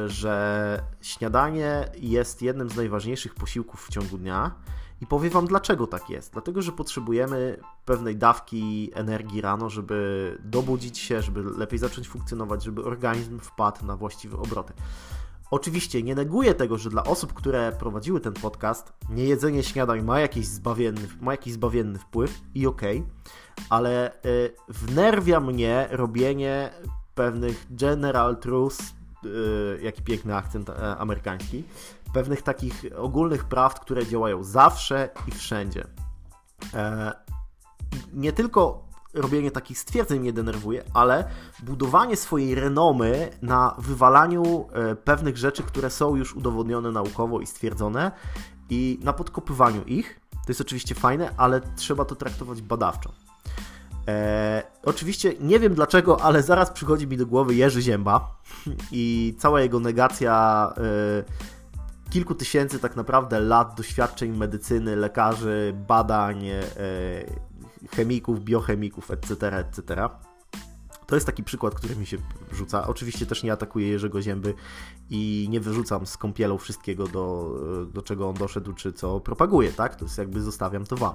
że 0.08 0.84
śniadanie 1.02 1.89
jest 1.96 2.41
jednym 2.41 2.70
z 2.70 2.76
najważniejszych 2.76 3.36
posiłków 3.36 3.86
w 3.86 3.89
ciągu 3.89 4.17
dnia 4.17 4.52
i 5.01 5.07
powiem 5.07 5.31
Wam, 5.31 5.45
dlaczego 5.45 5.87
tak 5.87 6.09
jest. 6.09 6.33
Dlatego, 6.33 6.61
że 6.61 6.71
potrzebujemy 6.71 7.57
pewnej 7.85 8.15
dawki 8.15 8.91
energii 8.93 9.41
rano, 9.41 9.69
żeby 9.69 10.37
dobudzić 10.43 10.97
się, 10.97 11.21
żeby 11.21 11.43
lepiej 11.43 11.79
zacząć 11.79 12.07
funkcjonować, 12.07 12.63
żeby 12.63 12.83
organizm 12.83 13.39
wpadł 13.39 13.85
na 13.85 13.97
właściwe 13.97 14.37
obroty. 14.37 14.73
Oczywiście 15.51 16.03
nie 16.03 16.15
neguję 16.15 16.53
tego, 16.53 16.77
że 16.77 16.89
dla 16.89 17.03
osób, 17.03 17.33
które 17.33 17.71
prowadziły 17.71 18.19
ten 18.19 18.33
podcast, 18.33 18.93
niejedzenie 19.09 19.63
śniadań 19.63 20.01
ma 20.01 20.19
jakiś 20.19 20.45
zbawienny, 20.45 21.07
ma 21.21 21.31
jakiś 21.31 21.53
zbawienny 21.53 21.99
wpływ 21.99 22.41
i 22.55 22.67
okej, 22.67 22.97
okay, 22.97 23.11
ale 23.69 24.11
y, 24.25 24.55
wnerwia 24.67 25.39
mnie 25.39 25.87
robienie 25.91 26.71
pewnych 27.15 27.67
general 27.69 28.37
truths, 28.37 28.93
y, 29.25 29.79
jaki 29.81 30.01
piękny 30.01 30.35
akcent 30.35 30.69
y, 30.69 30.73
amerykański, 30.75 31.63
pewnych 32.13 32.41
takich 32.41 32.84
ogólnych 32.97 33.45
prawd, 33.45 33.80
które 33.80 34.06
działają 34.06 34.43
zawsze 34.43 35.10
i 35.28 35.32
wszędzie. 35.32 35.88
E, 36.74 37.12
nie 38.13 38.34
tylko 38.34 38.91
robienie 39.13 39.52
takich 39.52 39.80
stwierdzeń 39.80 40.19
mnie 40.19 40.34
denerwuje, 40.34 40.84
ale 40.93 41.28
budowanie 41.63 42.15
swojej 42.15 42.56
renomy 42.56 43.30
na 43.41 43.76
wywalaniu 43.78 44.67
e, 44.74 44.95
pewnych 44.95 45.38
rzeczy, 45.38 45.63
które 45.63 45.89
są 45.89 46.15
już 46.15 46.36
udowodnione 46.36 46.91
naukowo 46.91 47.39
i 47.39 47.47
stwierdzone 47.47 48.12
i 48.69 49.00
na 49.04 49.13
podkopywaniu 49.13 49.84
ich. 49.84 50.19
To 50.32 50.45
jest 50.47 50.62
oczywiście 50.62 50.95
fajne, 50.95 51.34
ale 51.38 51.62
trzeba 51.76 52.06
to 52.06 52.15
traktować 52.15 52.62
badawczo. 52.62 53.12
E, 54.08 54.63
oczywiście 54.84 55.34
nie 55.39 55.60
wiem 55.60 55.74
dlaczego, 55.74 56.21
ale 56.21 56.43
zaraz 56.43 56.71
przychodzi 56.71 57.08
mi 57.08 57.17
do 57.17 57.26
głowy 57.26 57.56
Jerzy 57.56 57.82
Zięba 57.82 58.36
i 58.91 59.36
cała 59.39 59.62
jego 59.62 59.80
negacja 59.80 60.74
e, 60.78 61.61
kilku 62.12 62.36
tysięcy 62.36 62.80
tak 62.80 62.95
naprawdę 62.95 63.39
lat 63.39 63.76
doświadczeń 63.76 64.38
medycyny, 64.38 64.95
lekarzy, 64.95 65.74
badań, 65.88 66.47
e, 66.47 66.62
chemików, 67.95 68.43
biochemików, 68.43 69.12
etc., 69.12 69.58
etc. 69.58 70.10
To 71.08 71.15
jest 71.15 71.26
taki 71.26 71.43
przykład, 71.43 71.76
który 71.76 71.95
mi 71.95 72.06
się 72.06 72.17
rzuca. 72.52 72.88
Oczywiście 72.88 73.26
też 73.26 73.43
nie 73.43 73.54
atakuję 73.54 73.88
Jerzego 73.88 74.21
Zięby 74.21 74.54
i 75.10 75.47
nie 75.50 75.60
wyrzucam 75.60 76.06
z 76.06 76.17
kąpielą 76.17 76.58
wszystkiego, 76.58 77.08
do, 77.08 77.56
do 77.93 78.02
czego 78.02 78.30
on 78.30 78.36
doszedł, 78.36 78.74
czy 78.74 78.93
co 78.93 79.19
propaguje, 79.19 79.71
tak? 79.71 79.95
To 79.95 80.06
jest 80.06 80.17
jakby 80.17 80.41
zostawiam 80.41 80.86
to 80.86 80.95
wam. 80.95 81.13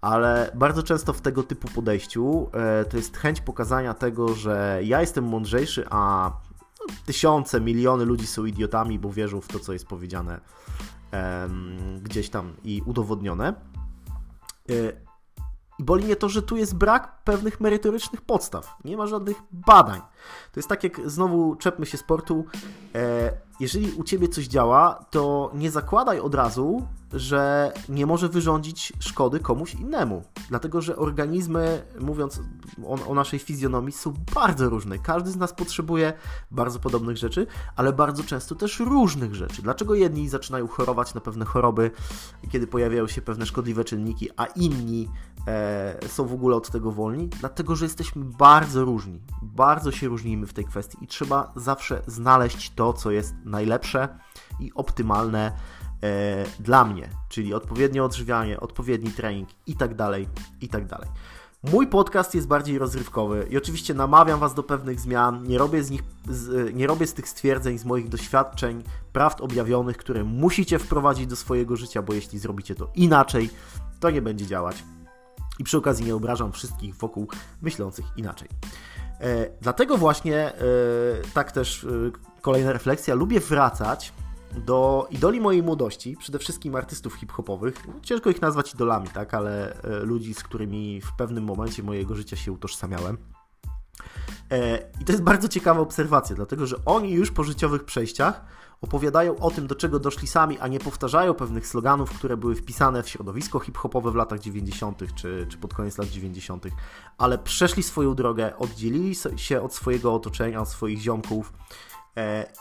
Ale 0.00 0.50
bardzo 0.54 0.82
często 0.82 1.12
w 1.12 1.20
tego 1.20 1.42
typu 1.42 1.68
podejściu 1.68 2.50
e, 2.52 2.84
to 2.84 2.96
jest 2.96 3.16
chęć 3.16 3.40
pokazania 3.40 3.94
tego, 3.94 4.34
że 4.34 4.80
ja 4.84 5.00
jestem 5.00 5.24
mądrzejszy, 5.24 5.84
a 5.90 6.30
tysiące, 7.06 7.60
miliony 7.60 8.04
ludzi 8.04 8.26
są 8.26 8.44
idiotami, 8.44 8.98
bo 8.98 9.12
wierzą 9.12 9.40
w 9.40 9.48
to, 9.48 9.58
co 9.58 9.72
jest 9.72 9.86
powiedziane 9.86 10.40
gdzieś 12.02 12.30
tam 12.30 12.52
i 12.64 12.82
udowodnione. 12.86 13.54
E, 14.68 14.74
i 15.78 15.84
boli 15.84 16.04
mnie 16.04 16.16
to, 16.16 16.28
że 16.28 16.42
tu 16.42 16.56
jest 16.56 16.74
brak 16.74 17.19
pewnych 17.30 17.60
merytorycznych 17.60 18.20
podstaw. 18.20 18.76
Nie 18.84 18.96
ma 18.96 19.06
żadnych 19.06 19.36
badań. 19.52 20.00
To 20.52 20.60
jest 20.60 20.68
tak 20.68 20.84
jak 20.84 21.10
znowu 21.10 21.56
czepmy 21.56 21.86
się 21.86 21.98
sportu. 21.98 22.44
E, 22.94 23.32
jeżeli 23.60 23.92
u 23.92 24.04
ciebie 24.04 24.28
coś 24.28 24.46
działa, 24.46 25.04
to 25.10 25.50
nie 25.54 25.70
zakładaj 25.70 26.20
od 26.20 26.34
razu, 26.34 26.86
że 27.12 27.72
nie 27.88 28.06
może 28.06 28.28
wyrządzić 28.28 28.92
szkody 28.98 29.40
komuś 29.40 29.74
innemu. 29.74 30.22
Dlatego, 30.48 30.80
że 30.80 30.96
organizmy, 30.96 31.82
mówiąc 32.00 32.40
o, 32.84 33.08
o, 33.08 33.14
naszej 33.14 33.38
fizjonomii, 33.38 33.92
są 33.92 34.14
bardzo 34.34 34.68
różne. 34.68 34.98
Każdy 34.98 35.30
z 35.30 35.36
nas 35.36 35.52
potrzebuje 35.52 36.12
bardzo 36.50 36.78
podobnych 36.78 37.16
rzeczy, 37.16 37.46
ale 37.76 37.92
bardzo 37.92 38.22
często 38.22 38.54
też 38.54 38.80
różnych 38.80 39.34
rzeczy. 39.34 39.62
Dlaczego 39.62 39.94
jedni 39.94 40.28
zaczynają 40.28 40.68
chorować 40.68 41.14
na 41.14 41.20
pewne 41.20 41.44
choroby, 41.44 41.90
kiedy 42.50 42.66
pojawiają 42.66 43.06
się 43.06 43.22
pewne 43.22 43.46
szkodliwe 43.46 43.84
czynniki, 43.84 44.28
a 44.36 44.46
inni 44.46 45.08
e, 45.46 46.08
są 46.08 46.26
w 46.26 46.32
ogóle 46.32 46.56
od 46.56 46.70
tego 46.70 46.92
wolni? 46.92 47.19
Dlatego, 47.28 47.76
że 47.76 47.84
jesteśmy 47.84 48.24
bardzo 48.24 48.84
różni. 48.84 49.20
Bardzo 49.42 49.92
się 49.92 50.08
różnimy 50.08 50.46
w 50.46 50.52
tej 50.52 50.64
kwestii 50.64 50.98
i 51.00 51.06
trzeba 51.06 51.52
zawsze 51.56 52.02
znaleźć 52.06 52.70
to, 52.74 52.92
co 52.92 53.10
jest 53.10 53.34
najlepsze 53.44 54.18
i 54.60 54.72
optymalne 54.74 55.52
e, 56.02 56.44
dla 56.60 56.84
mnie, 56.84 57.08
czyli 57.28 57.54
odpowiednie 57.54 58.04
odżywianie, 58.04 58.60
odpowiedni 58.60 59.10
trening 59.10 59.48
i 59.66 59.76
tak 59.76 59.94
dalej, 59.94 60.28
i 60.60 60.68
tak 60.68 60.86
dalej. 60.86 61.08
Mój 61.62 61.86
podcast 61.86 62.34
jest 62.34 62.46
bardziej 62.46 62.78
rozrywkowy 62.78 63.46
i 63.50 63.56
oczywiście 63.56 63.94
namawiam 63.94 64.40
Was 64.40 64.54
do 64.54 64.62
pewnych 64.62 65.00
zmian. 65.00 65.42
Nie 65.42 65.58
robię 65.58 65.84
z 65.84 65.90
nich, 65.90 66.02
z, 66.28 66.74
nie 66.74 66.86
robię 66.86 67.06
z 67.06 67.14
tych 67.14 67.28
stwierdzeń, 67.28 67.78
z 67.78 67.84
moich 67.84 68.08
doświadczeń, 68.08 68.82
prawd 69.12 69.40
objawionych, 69.40 69.96
które 69.96 70.24
musicie 70.24 70.78
wprowadzić 70.78 71.26
do 71.26 71.36
swojego 71.36 71.76
życia, 71.76 72.02
bo 72.02 72.12
jeśli 72.12 72.38
zrobicie 72.38 72.74
to 72.74 72.90
inaczej, 72.94 73.50
to 74.00 74.10
nie 74.10 74.22
będzie 74.22 74.46
działać. 74.46 74.84
I 75.60 75.64
przy 75.64 75.76
okazji 75.78 76.04
nie 76.04 76.14
obrażam 76.14 76.52
wszystkich 76.52 76.94
wokół 76.94 77.28
myślących 77.62 78.04
inaczej. 78.16 78.48
E, 79.20 79.50
dlatego 79.60 79.96
właśnie, 79.96 80.36
e, 80.36 80.52
tak 81.34 81.52
też 81.52 81.84
e, 81.84 81.88
kolejna 82.40 82.72
refleksja, 82.72 83.14
lubię 83.14 83.40
wracać 83.40 84.12
do 84.66 85.06
idoli 85.10 85.40
mojej 85.40 85.62
młodości, 85.62 86.16
przede 86.16 86.38
wszystkim 86.38 86.76
artystów 86.76 87.14
hip-hopowych. 87.14 87.74
Ciężko 88.02 88.30
ich 88.30 88.42
nazwać 88.42 88.74
idolami, 88.74 89.08
tak, 89.08 89.34
ale 89.34 89.76
ludzi, 90.02 90.34
z 90.34 90.42
którymi 90.42 91.00
w 91.00 91.12
pewnym 91.12 91.44
momencie 91.44 91.82
mojego 91.82 92.14
życia 92.14 92.36
się 92.36 92.52
utożsamiałem. 92.52 93.18
I 95.00 95.04
to 95.04 95.12
jest 95.12 95.24
bardzo 95.24 95.48
ciekawa 95.48 95.80
obserwacja, 95.80 96.36
dlatego 96.36 96.66
że 96.66 96.76
oni 96.86 97.12
już 97.12 97.30
po 97.30 97.44
życiowych 97.44 97.84
przejściach 97.84 98.44
opowiadają 98.80 99.38
o 99.38 99.50
tym, 99.50 99.66
do 99.66 99.74
czego 99.74 99.98
doszli 99.98 100.28
sami, 100.28 100.58
a 100.58 100.68
nie 100.68 100.80
powtarzają 100.80 101.34
pewnych 101.34 101.66
sloganów, 101.66 102.10
które 102.10 102.36
były 102.36 102.54
wpisane 102.54 103.02
w 103.02 103.08
środowisko 103.08 103.60
hip-hopowe 103.60 104.10
w 104.10 104.14
latach 104.14 104.40
90. 104.40 105.02
Czy, 105.14 105.46
czy 105.50 105.58
pod 105.58 105.74
koniec 105.74 105.98
lat 105.98 106.08
90., 106.08 106.66
ale 107.18 107.38
przeszli 107.38 107.82
swoją 107.82 108.14
drogę, 108.14 108.56
oddzielili 108.56 109.14
się 109.36 109.62
od 109.62 109.74
swojego 109.74 110.14
otoczenia, 110.14 110.60
od 110.60 110.68
swoich 110.68 110.98
ziomków, 111.00 111.52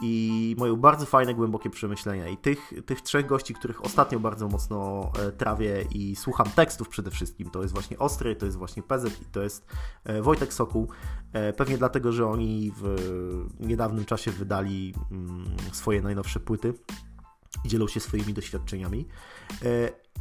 i 0.01 0.55
mają 0.59 0.75
bardzo 0.75 1.05
fajne, 1.05 1.33
głębokie 1.33 1.69
przemyślenia. 1.69 2.27
I 2.27 2.37
tych, 2.37 2.73
tych 2.85 3.01
trzech 3.01 3.25
gości, 3.25 3.53
których 3.53 3.85
ostatnio 3.85 4.19
bardzo 4.19 4.47
mocno 4.47 5.11
e, 5.19 5.31
trawię 5.31 5.85
i 5.91 6.15
słucham 6.15 6.49
tekstów 6.55 6.89
przede 6.89 7.11
wszystkim, 7.11 7.49
to 7.49 7.61
jest 7.61 7.73
właśnie 7.73 7.99
Ostry, 7.99 8.35
to 8.35 8.45
jest 8.45 8.57
właśnie 8.57 8.83
PZ 8.83 9.21
i 9.21 9.25
to 9.25 9.41
jest 9.41 9.65
e, 10.03 10.21
Wojtek 10.21 10.53
Sokół. 10.53 10.87
Pewnie 11.57 11.77
dlatego, 11.77 12.11
że 12.11 12.27
oni 12.27 12.71
w 12.77 12.95
niedawnym 13.59 14.05
czasie 14.05 14.31
wydali 14.31 14.93
mm, 15.11 15.45
swoje 15.71 16.01
najnowsze 16.01 16.39
płyty 16.39 16.73
i 17.65 17.69
dzielą 17.69 17.87
się 17.87 17.99
swoimi 17.99 18.33
doświadczeniami. 18.33 19.07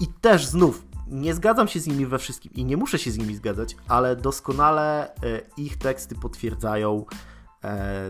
I 0.01 0.07
też 0.21 0.47
znów 0.47 0.87
nie 1.07 1.35
zgadzam 1.35 1.69
się 1.69 1.81
z 1.81 1.87
nimi 1.87 2.07
we 2.07 2.19
wszystkim 2.19 2.53
i 2.53 2.65
nie 2.65 2.77
muszę 2.77 2.99
się 2.99 3.11
z 3.11 3.19
nimi 3.19 3.37
zgadzać, 3.37 3.77
ale 3.89 4.17
doskonale 4.17 5.15
ich 5.57 5.77
teksty 5.77 6.15
potwierdzają 6.15 7.05
E, 7.05 7.38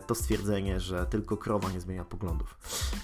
to 0.07 0.15
stwierdzenie, 0.15 0.81
że 0.81 1.07
tylko 1.07 1.37
krowa 1.37 1.71
nie 1.71 1.81
zmienia 1.81 2.05
poglądów. 2.05 2.59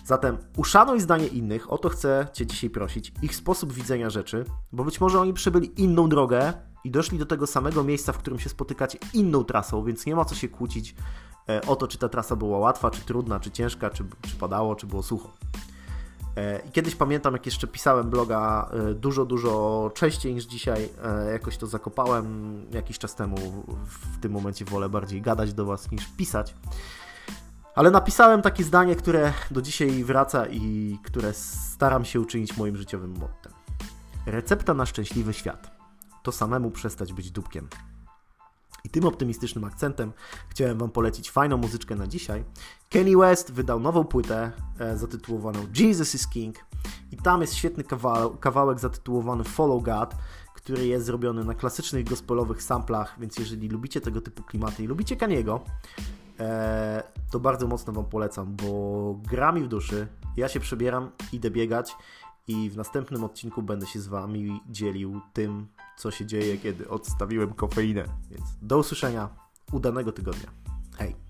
Zatem 0.05 0.39
uszanuj 0.57 1.01
zdanie 1.01 1.27
innych, 1.27 1.73
o 1.73 1.79
to 1.79 1.89
chcę 1.89 2.27
Cię 2.33 2.47
dzisiaj 2.47 2.71
prosić, 2.71 3.13
ich 3.23 3.37
sposób 3.37 3.73
widzenia 3.73 4.11
rzeczy, 4.11 4.45
bo 4.73 4.85
być 4.85 5.01
może 5.01 5.21
oni 5.21 5.33
przebyli 5.33 5.83
inną 5.83 6.09
drogę 6.09 6.53
i 6.85 6.91
doszli 6.91 7.19
do 7.19 7.27
tego 7.27 7.47
samego 7.47 7.85
miejsca, 7.85 8.13
w 8.13 8.19
którym 8.19 8.39
się 8.39 8.49
spotykacie 8.49 8.99
inną 9.13 9.45
trasą, 9.45 9.85
więc 9.85 10.07
nie 10.07 10.17
ma 10.17 10.25
co 10.25 10.35
się 10.35 10.49
kłócić 10.49 10.95
e, 11.49 11.63
o 11.67 11.77
to, 11.77 11.89
czy 11.89 11.99
ta 11.99 12.09
trasa 12.09 12.37
była 12.37 12.59
łatwa, 12.59 12.91
czy 12.91 13.01
trudna, 13.01 13.41
czy 13.41 13.51
ciężka, 13.51 13.91
czy, 13.91 14.05
czy 14.23 14.37
padało, 14.37 14.77
czy 14.77 14.87
było 14.87 15.03
sucho. 15.03 15.33
E, 16.37 16.71
kiedyś 16.73 16.95
pamiętam, 16.95 17.33
jak 17.33 17.47
jeszcze 17.47 17.67
pisałem 17.67 18.11
bloga 18.11 18.71
e, 18.73 18.95
dużo, 18.95 19.25
dużo 19.25 19.91
częściej 19.95 20.35
niż 20.35 20.45
dzisiaj. 20.45 20.89
E, 21.05 21.33
jakoś 21.33 21.57
to 21.57 21.67
zakopałem 21.67 22.57
jakiś 22.71 22.99
czas 22.99 23.15
temu. 23.15 23.37
W 23.85 24.21
tym 24.21 24.33
momencie 24.33 24.65
wolę 24.65 24.89
bardziej 24.89 25.23
gadać 25.23 25.55
do 25.55 25.65
Was 25.65 25.91
niż 25.91 26.07
pisać. 26.17 26.55
Ale 27.75 27.91
napisałem 27.91 28.43
takie 28.43 28.65
zdanie, 28.65 28.97
które 28.97 29.33
do 29.51 29.63
dzisiaj 29.63 30.05
wraca 30.05 30.47
i 30.47 30.99
które 31.05 31.33
staram 31.33 32.05
się 32.05 32.21
uczynić 32.21 32.57
moim 32.57 32.77
życiowym 32.77 33.11
mottem. 33.11 33.53
Recepta 34.27 34.75
na 34.75 34.87
szczęśliwy 34.87 35.33
świat 35.33 35.71
to 36.23 36.33
samemu 36.33 36.71
przestać 36.71 37.13
być 37.13 37.31
dupkiem. 37.31 37.69
I 38.85 38.89
tym 38.89 39.05
optymistycznym 39.05 39.65
akcentem 39.65 40.13
chciałem 40.49 40.79
Wam 40.79 40.91
polecić 40.91 41.31
fajną 41.31 41.57
muzyczkę 41.57 41.97
na 41.97 42.07
dzisiaj. 42.07 42.45
Kenny 42.89 43.17
West 43.17 43.53
wydał 43.53 43.81
nową 43.81 44.05
płytę 44.05 44.53
e, 44.79 44.97
zatytułowaną 44.97 45.67
Jesus 45.79 46.15
is 46.15 46.29
King 46.29 46.57
i 47.13 47.17
tam 47.17 47.41
jest 47.41 47.55
świetny 47.55 47.85
kawałek, 47.85 48.41
kawałek 48.41 48.79
zatytułowany 48.79 49.45
Follow 49.45 49.83
God, 49.83 50.15
który 50.55 50.87
jest 50.87 51.07
zrobiony 51.07 51.45
na 51.45 51.55
klasycznych 51.55 52.09
gospelowych 52.09 52.63
samplach, 52.63 53.17
więc 53.21 53.39
jeżeli 53.39 53.69
lubicie 53.69 54.01
tego 54.01 54.21
typu 54.21 54.43
klimaty 54.43 54.85
i 54.85 54.87
lubicie 54.87 55.17
Kaniego, 55.17 55.61
e, 56.41 57.03
to 57.31 57.41
bardzo 57.41 57.67
mocno 57.67 57.93
Wam 57.93 58.05
polecam, 58.05 58.57
bo 58.57 59.15
gra 59.31 59.53
mi 59.53 59.63
w 59.63 59.69
duszy, 59.69 60.07
ja 60.37 60.49
się 60.49 60.61
przebieram, 60.61 61.11
idę 61.33 61.51
biegać 61.51 61.97
i 62.49 62.71
w 62.71 62.77
następnym 62.77 63.25
odcinku 63.25 63.63
będę 63.63 63.87
się 63.87 64.01
z 64.01 64.07
Wami 64.07 64.61
dzielił 64.71 65.21
tym, 65.33 65.67
co 65.97 66.11
się 66.11 66.27
dzieje, 66.27 66.59
kiedy 66.59 66.89
odstawiłem 66.89 67.55
kofeinę. 67.55 68.05
Więc 68.31 68.45
do 68.63 68.79
usłyszenia, 68.79 69.29
udanego 69.73 70.13
tygodnia. 70.13 70.49
Hej! 70.97 71.24